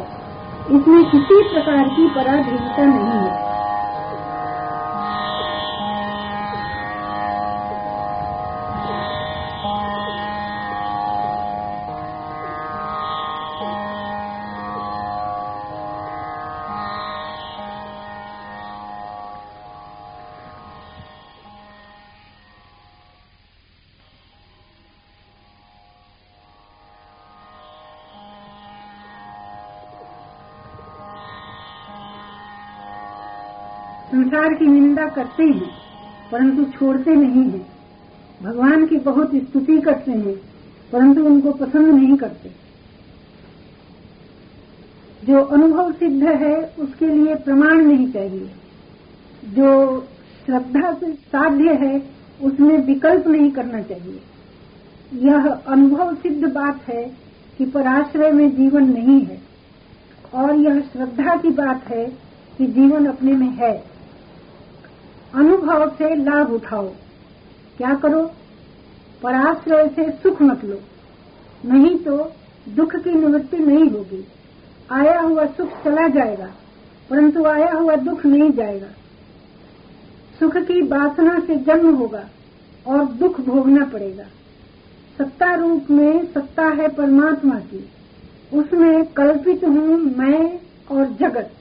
इसमें 0.72 1.06
किसी 1.06 1.44
प्रकार 1.44 1.88
की 1.88 2.08
पराधीनता 2.08 2.86
नहीं 2.86 3.30
है। 3.30 3.49
छोड़ते 37.00 37.22
नहीं 37.22 37.44
हैं। 37.44 37.68
भगवान 38.44 38.88
की 38.88 38.96
बहुत 38.96 39.36
स्तुति 39.36 39.78
करते 39.78 40.12
हैं, 40.12 40.36
परंतु 40.92 41.26
उनको 41.26 41.52
पसंद 41.52 41.88
नहीं 41.88 42.18
करते। 42.18 42.52
जो 45.26 45.42
अनुभव 45.42 45.92
सिद्ध 45.92 46.24
है, 46.24 46.74
उसके 46.80 47.06
लिए 47.06 47.36
प्रमाण 47.36 47.86
नहीं 47.86 48.12
चाहिए। 48.12 48.52
जो 49.46 50.02
श्रद्धा 50.46 50.94
से 50.94 51.14
साध्य 51.14 51.74
है, 51.74 52.04
उसमें 52.42 52.78
विकल्प 52.78 53.28
नहीं 53.28 53.52
करना 53.52 53.82
चाहिए। 53.82 54.22
यह 55.14 55.50
अनुभव 55.50 56.16
सिद्ध 56.16 56.54
बात 56.54 56.88
है 56.88 57.04
कि 57.58 57.66
पराश्रय 57.66 58.32
में 58.32 58.56
जीवन 58.56 58.94
नहीं 58.94 59.22
है, 59.22 59.42
और 60.34 60.56
यह 60.56 60.80
श्रद्धा 60.80 61.36
की 61.36 61.50
बात 61.50 61.88
है 61.88 62.06
कि 62.58 62.66
जीवन 62.66 63.06
अपने 63.06 63.32
में 63.32 63.48
है। 63.48 63.89
अनुभव 65.34 65.90
से 65.90 66.16
लाभ 66.16 66.54
उठाओ। 66.54 66.88
क्या 67.78 67.94
करो? 67.96 68.22
पराश्रय 69.24 69.88
से 69.88 70.10
सुख 70.12 70.42
मत 70.42 70.64
लो। 70.66 70.80
नहीं 71.66 71.96
तो 71.98 72.32
दुख 72.68 72.96
की 72.96 73.12
निवृत्ति 73.12 73.58
नहीं 73.58 73.90
होगी। 73.90 74.24
आया 74.92 75.20
हुआ 75.20 75.46
सुख 75.46 75.84
चला 75.84 76.08
जाएगा, 76.08 76.48
परंतु 77.10 77.44
आया 77.46 77.72
हुआ 77.74 77.96
दुख 77.96 78.26
नहीं 78.26 78.50
जाएगा। 78.52 78.88
सुख 80.40 80.58
की 80.58 80.82
वासना 80.82 81.40
से 81.40 81.56
जन्म 81.56 81.96
होगा 81.96 82.24
और 82.88 83.06
दुख 83.06 83.40
भोगना 83.42 83.86
पड़ेगा। 83.86 84.24
सत्ता 85.18 85.54
रूप 85.54 85.90
में 85.92 86.26
सत्ता 86.26 86.66
है 86.66 86.88
परमात्मा 86.88 87.56
की। 87.56 87.90
उसमें 88.54 89.06
कल्पित 89.06 89.64
हूँ 89.64 89.98
मैं 90.18 90.60
और 90.92 91.06
जगत। 91.20 91.52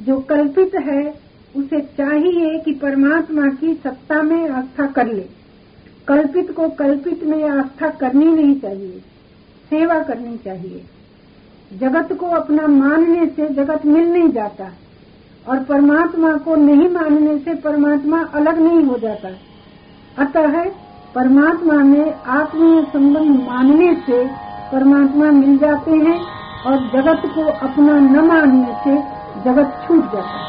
जो 0.00 0.18
कल्पित 0.20 0.74
है 0.74 1.27
उसे 1.58 1.80
चाहिए 1.98 2.58
कि 2.58 2.72
परमात्मा 2.72 3.46
की 3.50 3.74
सत्ता 3.74 4.22
में 4.22 4.48
आस्था 4.50 4.86
कर 4.88 5.06
ले। 5.06 5.24
कल्पित 6.08 6.50
को 6.52 6.68
कल्पित 6.78 7.24
में 7.24 7.48
आस्था 7.50 7.88
करनी 7.96 8.26
नहीं 8.26 8.54
चाहिए, 8.60 9.00
सेवा 9.70 9.98
करनी 10.00 10.36
चाहिए। 10.36 10.84
जगत 11.72 12.12
को 12.12 12.26
अपना 12.34 12.66
मानने 12.66 13.26
से 13.26 13.48
जगत 13.54 13.86
मिल 13.86 14.08
नहीं 14.08 14.28
जाता 14.28 14.70
और 15.48 15.62
परमात्मा 15.64 16.32
को 16.36 16.54
नहीं 16.56 16.88
मानने 16.88 17.38
से 17.38 17.54
परमात्मा 17.60 18.22
अलग 18.34 18.58
नहीं 18.58 18.82
हो 18.82 18.98
जाता। 18.98 19.28
अतः 20.18 20.62
परमात्मा 21.14 21.74
में 21.84 22.14
आत्मीय 22.30 22.82
संबंध 22.92 23.40
मानने 23.42 23.94
से 24.06 24.24
परमात्मा 24.72 25.30
मिल 25.32 25.56
जाते 25.58 25.90
हैं 25.98 26.18
और 26.66 26.78
जगत 26.92 27.22
को 27.34 27.44
अपना 27.66 27.98
न 27.98 28.26
मानने 28.26 28.74
से 28.84 28.96
जगत 29.44 29.80
छूट 29.86 30.04
जाता 30.04 30.38
है। 30.38 30.47